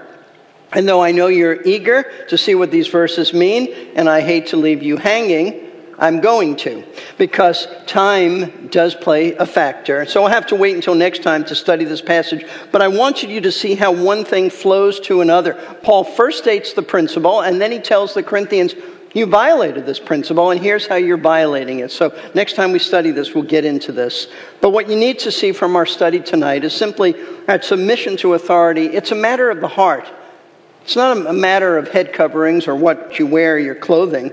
And 0.71 0.87
though 0.87 1.01
I 1.01 1.11
know 1.11 1.27
you're 1.27 1.61
eager 1.63 2.11
to 2.29 2.37
see 2.37 2.53
what 2.53 2.71
these 2.71 2.87
verses 2.87 3.33
mean, 3.33 3.73
and 3.95 4.09
I 4.09 4.21
hate 4.21 4.47
to 4.47 4.57
leave 4.57 4.83
you 4.83 4.97
hanging, 4.97 5.66
I'm 5.99 6.21
going 6.21 6.57
to, 6.57 6.83
because 7.17 7.67
time 7.87 8.67
does 8.67 8.93
play 8.93 9.33
a 9.33 9.47
factor. 9.47 10.05
So 10.05 10.23
I'll 10.23 10.29
have 10.29 10.47
to 10.47 10.55
wait 10.55 10.75
until 10.75 10.93
next 10.93 11.23
time 11.23 11.43
to 11.45 11.55
study 11.55 11.85
this 11.85 12.01
passage. 12.01 12.45
But 12.71 12.83
I 12.83 12.87
want 12.87 13.23
you 13.23 13.41
to 13.41 13.51
see 13.51 13.73
how 13.73 13.91
one 13.91 14.23
thing 14.23 14.51
flows 14.51 14.99
to 15.01 15.21
another. 15.21 15.55
Paul 15.81 16.03
first 16.03 16.37
states 16.37 16.73
the 16.73 16.83
principle, 16.83 17.41
and 17.41 17.59
then 17.59 17.71
he 17.71 17.79
tells 17.79 18.13
the 18.13 18.21
Corinthians, 18.21 18.75
You 19.15 19.25
violated 19.25 19.87
this 19.87 19.99
principle, 19.99 20.51
and 20.51 20.61
here's 20.61 20.85
how 20.85 20.97
you're 20.97 21.17
violating 21.17 21.79
it. 21.79 21.89
So 21.89 22.15
next 22.35 22.53
time 22.53 22.71
we 22.71 22.79
study 22.79 23.09
this, 23.09 23.33
we'll 23.33 23.45
get 23.45 23.65
into 23.65 23.91
this. 23.91 24.27
But 24.61 24.69
what 24.69 24.87
you 24.89 24.95
need 24.95 25.17
to 25.19 25.31
see 25.31 25.51
from 25.51 25.75
our 25.75 25.87
study 25.87 26.19
tonight 26.19 26.63
is 26.63 26.75
simply 26.75 27.13
that 27.47 27.65
submission 27.65 28.17
to 28.17 28.35
authority, 28.35 28.85
it's 28.85 29.11
a 29.11 29.15
matter 29.15 29.49
of 29.49 29.61
the 29.61 29.67
heart. 29.67 30.07
It's 30.83 30.95
not 30.95 31.25
a 31.25 31.33
matter 31.33 31.75
of 31.75 31.89
head 31.89 32.13
coverings 32.13 32.67
or 32.67 32.75
what 32.75 33.17
you 33.17 33.25
wear, 33.25 33.57
your 33.57 33.75
clothing 33.75 34.31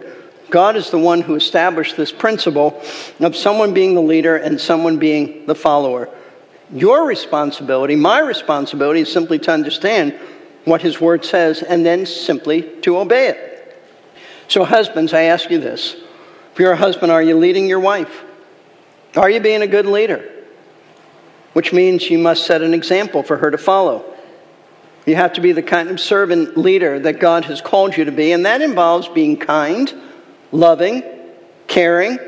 God 0.55 0.77
is 0.77 0.91
the 0.91 1.01
one 1.01 1.21
who 1.21 1.35
established 1.35 1.97
this 1.97 2.13
principle 2.13 2.81
of 3.19 3.35
someone 3.35 3.75
being 3.75 3.95
the 3.95 4.01
leader 4.01 4.37
and 4.37 4.61
someone 4.61 4.99
being 5.01 5.47
the 5.47 5.55
follower. 5.57 6.09
Your 6.71 7.05
responsibility, 7.09 7.97
my 7.97 8.21
responsibility, 8.21 9.01
is 9.01 9.13
simply 9.13 9.41
to 9.41 9.51
understand 9.51 10.17
what 10.65 10.81
His 10.81 11.01
Word 11.01 11.25
says 11.25 11.61
and 11.65 11.85
then 11.85 12.07
simply 12.07 12.63
to 12.83 12.99
obey 12.99 13.31
it. 13.31 13.85
So, 14.47 14.63
husbands, 14.63 15.13
I 15.13 15.23
ask 15.23 15.51
you 15.51 15.59
this. 15.59 15.97
If 16.53 16.61
you're 16.61 16.71
a 16.71 16.77
husband, 16.77 17.11
are 17.11 17.21
you 17.21 17.37
leading 17.37 17.67
your 17.67 17.81
wife? 17.81 18.23
Are 19.17 19.29
you 19.29 19.41
being 19.41 19.63
a 19.63 19.67
good 19.67 19.87
leader? 19.87 20.45
Which 21.55 21.73
means 21.73 22.09
you 22.09 22.19
must 22.19 22.47
set 22.47 22.63
an 22.63 22.75
example 22.75 23.25
for 23.25 23.39
her 23.39 23.51
to 23.51 23.59
follow. 23.59 24.05
You 25.05 25.17
have 25.17 25.33
to 25.33 25.41
be 25.41 25.51
the 25.51 25.65
kind 25.65 25.89
of 25.89 25.99
servant 25.99 26.57
leader 26.57 27.01
that 27.01 27.19
God 27.19 27.47
has 27.47 27.61
called 27.61 27.97
you 27.97 28.05
to 28.05 28.13
be, 28.13 28.31
and 28.31 28.47
that 28.47 28.63
involves 28.63 29.09
being 29.09 29.37
kind, 29.37 29.93
loving, 30.53 31.03
caring, 31.67 32.19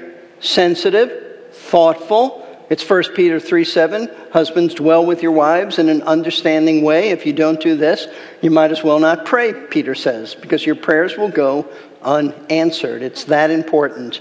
sensitive, 0.40 1.52
thoughtful. 1.52 2.42
It's 2.68 2.88
1 2.88 3.14
Peter 3.14 3.38
3 3.38 3.64
7. 3.64 4.10
Husbands, 4.32 4.74
dwell 4.74 5.06
with 5.06 5.22
your 5.22 5.32
wives 5.32 5.78
in 5.78 5.88
an 5.88 6.02
understanding 6.02 6.82
way. 6.82 7.10
If 7.10 7.26
you 7.26 7.32
don't 7.32 7.60
do 7.60 7.76
this, 7.76 8.06
you 8.42 8.50
might 8.50 8.72
as 8.72 8.82
well 8.82 8.98
not 8.98 9.24
pray, 9.24 9.52
Peter 9.52 9.94
says, 9.94 10.34
because 10.34 10.66
your 10.66 10.74
prayers 10.74 11.16
will 11.16 11.30
go 11.30 11.66
unanswered. 12.02 13.02
It's 13.02 13.24
that 13.24 13.50
important. 13.50 14.20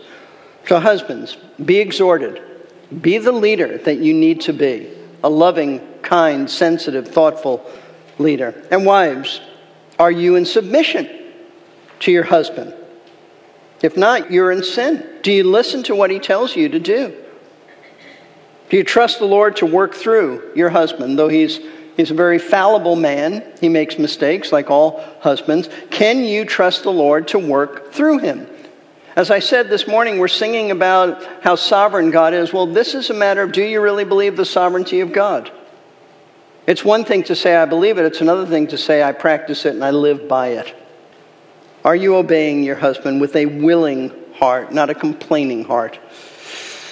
So, 0.68 0.80
husbands, 0.80 1.38
be 1.64 1.80
exhorted. 1.80 2.42
Be 3.02 3.18
the 3.18 3.32
leader 3.32 3.78
that 3.80 3.98
you 3.98 4.14
need 4.14 4.42
to 4.42 4.54
be 4.54 4.92
a 5.24 5.30
loving, 5.30 5.80
kind, 6.04 6.50
sensitive, 6.50 7.08
thoughtful 7.08 7.66
leader. 8.20 8.54
And 8.70 8.86
wives, 8.86 9.42
are 9.98 10.12
you 10.12 10.36
in 10.36 10.46
submission 10.46 11.10
to 12.02 12.12
your 12.12 12.24
husband? 12.24 12.76
If 13.82 13.98
not, 13.98 14.32
you're 14.32 14.52
in 14.52 14.64
sin. 14.64 15.08
Do 15.22 15.32
you 15.32 15.44
listen 15.44 15.84
to 15.84 15.96
what 15.96 16.10
he 16.10 16.20
tells 16.20 16.56
you 16.56 16.70
to 16.70 16.80
do? 16.80 17.16
Do 18.70 18.78
you 18.78 18.84
trust 18.84 19.20
the 19.20 19.26
Lord 19.26 19.58
to 19.58 19.66
work 19.66 19.94
through 19.94 20.52
your 20.56 20.70
husband, 20.70 21.20
though 21.20 21.28
he's, 21.28 21.60
he's 21.98 22.12
a 22.12 22.16
very 22.16 22.40
fallible 22.40 22.96
man? 22.96 23.44
He 23.62 23.70
makes 23.70 24.00
mistakes 24.00 24.52
like 24.52 24.72
all 24.72 25.04
husbands. 25.22 25.70
Can 25.92 26.24
you 26.24 26.46
trust 26.46 26.84
the 26.84 26.92
Lord 26.92 27.28
to 27.30 27.40
work 27.40 27.94
through 27.94 28.20
him? 28.20 28.48
As 29.16 29.32
I 29.32 29.40
said 29.40 29.70
this 29.70 29.88
morning, 29.88 30.20
we're 30.20 30.28
singing 30.28 30.72
about 30.72 31.24
how 31.42 31.56
sovereign 31.56 32.12
God 32.12 32.34
is. 32.34 32.52
Well, 32.52 32.66
this 32.66 32.96
is 32.96 33.10
a 33.10 33.14
matter 33.14 33.44
of 33.44 33.52
do 33.52 33.64
you 33.64 33.80
really 33.82 34.04
believe 34.04 34.36
the 34.36 34.46
sovereignty 34.46 35.00
of 35.00 35.14
God? 35.14 35.52
It's 36.68 36.84
one 36.84 37.06
thing 37.06 37.24
to 37.26 37.36
say 37.36 37.56
I 37.56 37.66
believe 37.66 37.98
it, 37.98 38.06
it's 38.06 38.22
another 38.22 38.46
thing 38.46 38.68
to 38.68 38.78
say 38.78 39.04
I 39.04 39.12
practice 39.12 39.66
it 39.66 39.76
and 39.76 39.86
I 39.86 39.92
live 39.92 40.28
by 40.28 40.50
it. 40.50 40.74
Are 41.86 41.96
you 41.96 42.16
obeying 42.16 42.64
your 42.64 42.78
husband 42.78 43.22
with 43.22 43.36
a 43.36 43.46
willing 43.46 44.12
heart, 44.34 44.74
not 44.74 44.90
a 44.90 44.96
complaining 44.96 45.66
heart? 45.66 46.00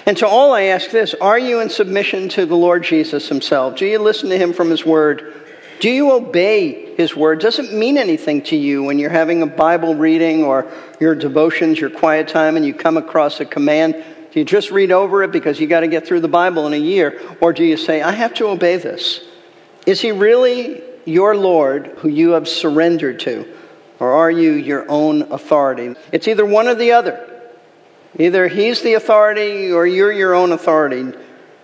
And 0.06 0.16
to 0.18 0.28
all 0.28 0.54
I 0.54 0.66
ask 0.66 0.92
this 0.92 1.16
are 1.20 1.40
you 1.40 1.62
in 1.62 1.72
submission 1.72 2.30
to 2.30 2.46
the 2.46 2.56
Lord 2.56 2.84
Jesus 2.84 3.28
himself? 3.28 3.76
Do 3.76 3.88
you 3.88 3.98
listen 3.98 4.30
to 4.30 4.38
him 4.38 4.54
from 4.54 4.70
his 4.70 4.86
word? 4.86 5.34
Do 5.80 5.90
you 5.90 6.12
obey 6.12 6.96
his 6.96 7.16
word? 7.16 7.40
Does 7.40 7.58
it 7.58 7.74
mean 7.74 7.98
anything 7.98 8.44
to 8.44 8.56
you 8.56 8.84
when 8.84 9.00
you're 9.00 9.10
having 9.10 9.42
a 9.42 9.48
Bible 9.48 9.96
reading 9.96 10.44
or 10.44 10.72
your 11.00 11.16
devotions, 11.16 11.80
your 11.80 11.90
quiet 11.90 12.28
time, 12.28 12.56
and 12.56 12.64
you 12.64 12.76
come 12.76 12.96
across 12.96 13.40
a 13.40 13.46
command? 13.46 13.96
Do 14.32 14.40
you 14.40 14.46
just 14.46 14.70
read 14.70 14.92
over 14.92 15.24
it 15.24 15.32
because 15.32 15.60
you 15.60 15.66
got 15.66 15.80
to 15.80 15.88
get 15.88 16.06
through 16.06 16.20
the 16.20 16.28
Bible 16.28 16.68
in 16.68 16.74
a 16.74 16.78
year? 16.78 17.20
Or 17.42 17.52
do 17.52 17.64
you 17.64 17.78
say, 17.78 18.04
I 18.04 18.12
have 18.12 18.36
to 18.36 18.48
obey 18.48 18.78
this? 18.78 19.22
Is 19.88 20.02
he 20.02 20.12
really 20.12 20.84
your 21.06 21.36
Lord 21.36 21.88
who 21.98 22.10
you 22.10 22.32
have 22.32 22.48
surrendered 22.48 23.22
to? 23.22 23.52
Or 24.04 24.12
are 24.12 24.30
you 24.30 24.52
your 24.52 24.86
own 24.90 25.22
authority? 25.32 25.96
It's 26.12 26.28
either 26.28 26.46
one 26.46 26.68
or 26.68 26.76
the 26.76 26.92
other. 26.92 27.26
Either 28.20 28.50
he's 28.50 28.82
the 28.82 28.96
authority 28.96 29.72
or 29.72 29.88
you're 29.88 30.12
your 30.12 30.34
own 30.34 30.52
authority, 30.52 31.18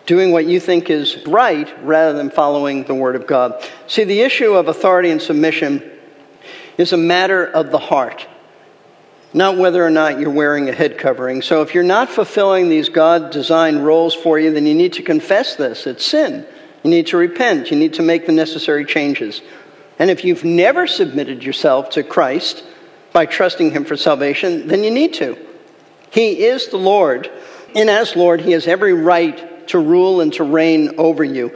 doing 0.06 0.32
what 0.32 0.46
you 0.46 0.58
think 0.62 0.90
is 0.90 1.28
right 1.28 1.68
rather 1.84 2.18
than 2.18 2.30
following 2.30 2.86
the 2.86 2.96
Word 2.96 3.18
of 3.18 3.28
God. 3.28 3.62
See, 3.88 4.06
the 4.06 4.22
issue 4.22 4.54
of 4.54 4.70
authority 4.70 5.10
and 5.10 5.22
submission 5.22 5.84
is 6.78 6.94
a 6.94 6.98
matter 6.98 7.46
of 7.46 7.72
the 7.72 7.78
heart, 7.78 8.26
not 9.34 9.58
whether 9.58 9.86
or 9.86 9.90
not 9.90 10.18
you're 10.18 10.30
wearing 10.30 10.70
a 10.70 10.72
head 10.74 10.98
covering. 10.98 11.42
So 11.42 11.62
if 11.62 11.76
you're 11.76 11.84
not 11.84 12.08
fulfilling 12.08 12.70
these 12.70 12.88
God 12.88 13.32
designed 13.32 13.86
roles 13.86 14.16
for 14.16 14.40
you, 14.40 14.54
then 14.54 14.66
you 14.66 14.76
need 14.76 14.94
to 14.94 15.04
confess 15.04 15.58
this. 15.58 15.86
It's 15.86 16.06
sin. 16.06 16.48
You 16.84 16.90
need 16.90 17.08
to 17.08 17.18
repent. 17.18 17.70
You 17.70 17.76
need 17.76 17.96
to 17.96 18.02
make 18.02 18.28
the 18.28 18.32
necessary 18.32 18.86
changes. 18.86 19.42
And 20.00 20.10
if 20.10 20.24
you've 20.24 20.45
never 20.45 20.88
submitted 20.88 21.43
yourself 21.43 21.91
to 21.91 22.04
Christ 22.04 22.64
by 23.12 23.26
trusting 23.26 23.72
Him 23.72 23.84
for 23.84 23.97
salvation, 23.97 24.68
then 24.68 24.84
you 24.84 24.89
need 24.89 25.14
to. 25.16 25.38
He 26.10 26.45
is 26.45 26.68
the 26.70 26.78
Lord, 26.78 27.30
and 27.76 27.89
as 27.89 28.16
Lord, 28.16 28.39
He 28.39 28.54
has 28.54 28.66
every 28.66 28.93
right 28.93 29.68
to 29.68 29.78
rule 29.78 30.22
and 30.22 30.34
to 30.34 30.43
reign 30.43 30.95
over 30.97 31.24
you. 31.24 31.52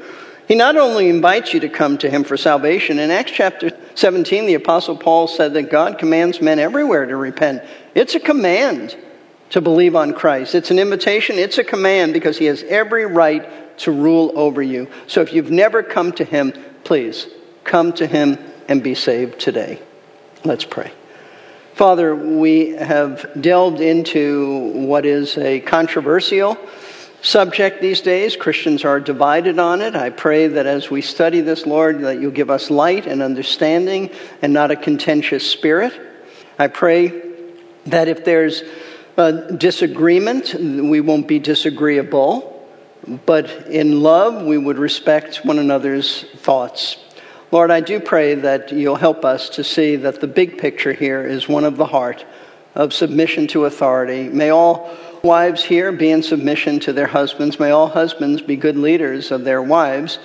He 0.45 0.55
not 0.55 0.75
only 0.75 1.07
invites 1.07 1.53
you 1.53 1.61
to 1.61 1.69
come 1.69 1.97
to 1.99 2.09
Him 2.09 2.25
for 2.25 2.35
salvation, 2.35 2.99
in 2.99 3.11
Acts 3.11 3.31
chapter 3.31 3.71
17, 3.95 4.45
the 4.45 4.55
Apostle 4.55 4.97
Paul 4.97 5.27
said 5.27 5.53
that 5.53 5.71
God 5.71 5.97
commands 5.97 6.41
men 6.41 6.59
everywhere 6.59 7.05
to 7.05 7.15
repent. 7.15 7.63
It's 7.95 8.13
a 8.13 8.19
command 8.19 8.97
to 9.51 9.61
believe 9.61 9.95
on 9.95 10.13
Christ. 10.13 10.53
It's 10.53 10.69
an 10.69 10.79
invitation, 10.79 11.39
it's 11.39 11.59
a 11.59 11.63
command 11.63 12.11
because 12.11 12.37
He 12.37 12.45
has 12.45 12.61
every 12.63 13.05
right 13.05 13.77
to 13.79 13.91
rule 13.91 14.33
over 14.35 14.61
you. 14.61 14.89
So 15.07 15.21
if 15.21 15.31
you've 15.31 15.49
never 15.49 15.81
come 15.81 16.11
to 16.13 16.25
Him, 16.25 16.51
please 16.83 17.27
come 17.63 17.93
to 17.93 18.07
him 18.07 18.37
and 18.67 18.83
be 18.83 18.95
saved 18.95 19.39
today. 19.39 19.79
Let's 20.43 20.65
pray. 20.65 20.91
Father, 21.73 22.15
we 22.15 22.69
have 22.69 23.41
delved 23.41 23.79
into 23.79 24.71
what 24.73 25.05
is 25.05 25.37
a 25.37 25.59
controversial 25.59 26.57
subject 27.23 27.81
these 27.81 28.01
days. 28.01 28.35
Christians 28.35 28.85
are 28.85 28.99
divided 28.99 29.57
on 29.57 29.81
it. 29.81 29.95
I 29.95 30.09
pray 30.09 30.47
that 30.47 30.67
as 30.67 30.91
we 30.91 31.01
study 31.01 31.41
this, 31.41 31.65
Lord, 31.65 32.01
that 32.01 32.19
you'll 32.19 32.31
give 32.31 32.51
us 32.51 32.69
light 32.69 33.07
and 33.07 33.23
understanding 33.23 34.11
and 34.41 34.53
not 34.53 34.69
a 34.69 34.75
contentious 34.75 35.49
spirit. 35.49 35.93
I 36.59 36.67
pray 36.67 37.21
that 37.87 38.07
if 38.07 38.23
there's 38.23 38.61
a 39.17 39.53
disagreement, 39.53 40.53
we 40.53 41.01
won't 41.01 41.27
be 41.27 41.39
disagreeable, 41.39 42.67
but 43.25 43.49
in 43.67 44.01
love, 44.01 44.43
we 44.43 44.57
would 44.57 44.77
respect 44.77 45.45
one 45.45 45.59
another's 45.59 46.23
thoughts. 46.37 46.97
Lord, 47.53 47.69
I 47.69 47.81
do 47.81 47.99
pray 47.99 48.33
that 48.33 48.71
you'll 48.71 48.95
help 48.95 49.23
us 49.23 49.47
to 49.49 49.63
see 49.63 49.95
that 49.97 50.19
the 50.19 50.25
big 50.25 50.57
picture 50.57 50.91
here 50.91 51.23
is 51.23 51.47
one 51.47 51.65
of 51.65 51.77
the 51.77 51.85
heart, 51.85 52.25
of 52.73 52.93
submission 52.93 53.45
to 53.49 53.65
authority. 53.65 54.27
May 54.27 54.49
all 54.49 54.89
wives 55.21 55.63
here 55.63 55.91
be 55.91 56.09
in 56.09 56.23
submission 56.23 56.79
to 56.79 56.93
their 56.93 57.05
husbands. 57.05 57.59
May 57.59 57.69
all 57.69 57.89
husbands 57.89 58.41
be 58.41 58.55
good 58.55 58.75
leaders 58.75 59.29
of 59.29 59.43
their 59.43 59.61
wives. 59.61 60.17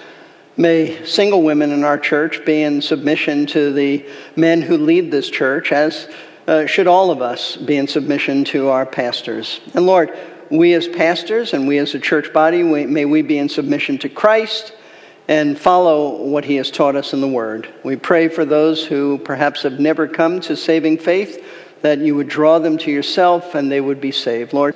May 0.56 1.04
single 1.04 1.42
women 1.42 1.70
in 1.70 1.84
our 1.84 1.98
church 1.98 2.46
be 2.46 2.62
in 2.62 2.80
submission 2.80 3.44
to 3.48 3.74
the 3.74 4.06
men 4.34 4.62
who 4.62 4.78
lead 4.78 5.10
this 5.10 5.28
church, 5.28 5.70
as 5.70 6.08
uh, 6.46 6.64
should 6.64 6.86
all 6.86 7.10
of 7.10 7.20
us 7.20 7.56
be 7.56 7.76
in 7.76 7.88
submission 7.88 8.42
to 8.44 8.68
our 8.68 8.86
pastors. 8.86 9.60
And 9.74 9.84
Lord, 9.84 10.18
we 10.50 10.72
as 10.72 10.88
pastors 10.88 11.52
and 11.52 11.68
we 11.68 11.76
as 11.76 11.94
a 11.94 12.00
church 12.00 12.32
body, 12.32 12.62
we, 12.62 12.86
may 12.86 13.04
we 13.04 13.20
be 13.20 13.36
in 13.36 13.50
submission 13.50 13.98
to 13.98 14.08
Christ 14.08 14.72
and 15.28 15.58
follow 15.58 16.22
what 16.22 16.44
he 16.44 16.56
has 16.56 16.70
taught 16.70 16.96
us 16.96 17.12
in 17.12 17.20
the 17.20 17.28
Word. 17.28 17.68
We 17.84 17.96
pray 17.96 18.28
for 18.28 18.44
those 18.44 18.84
who 18.84 19.18
perhaps 19.18 19.62
have 19.62 19.78
never 19.78 20.08
come 20.08 20.40
to 20.40 20.56
saving 20.56 20.98
faith, 20.98 21.44
that 21.82 21.98
you 21.98 22.16
would 22.16 22.28
draw 22.28 22.58
them 22.58 22.78
to 22.78 22.90
yourself 22.90 23.54
and 23.54 23.70
they 23.70 23.80
would 23.80 24.00
be 24.00 24.10
saved. 24.10 24.52
Lord, 24.52 24.74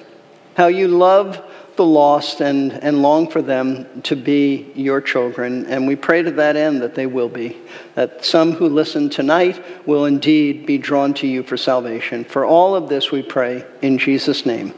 how 0.57 0.67
you 0.67 0.89
love 0.89 1.43
the 1.77 1.85
lost 1.85 2.41
and, 2.41 2.73
and 2.73 3.01
long 3.01 3.31
for 3.31 3.41
them 3.41 4.03
to 4.03 4.15
be 4.15 4.71
your 4.75 5.01
children. 5.01 5.65
And 5.67 5.87
we 5.87 5.97
pray 5.97 6.23
to 6.23 6.31
that 6.33 6.55
end 6.57 6.83
that 6.83 6.95
they 6.95 7.07
will 7.07 7.31
be, 7.31 7.57
that 7.95 8.25
some 8.25 8.53
who 8.53 8.69
listen 8.69 9.09
tonight 9.09 9.65
will 9.87 10.05
indeed 10.05 10.67
be 10.67 10.77
drawn 10.77 11.15
to 11.15 11.27
you 11.27 11.43
for 11.43 11.57
salvation. 11.57 12.25
For 12.25 12.45
all 12.45 12.75
of 12.75 12.91
this 12.91 13.11
we 13.11 13.23
pray 13.23 13.65
in 13.81 13.97
Jesus' 13.97 14.45
name. 14.45 14.75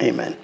Amen. 0.00 0.36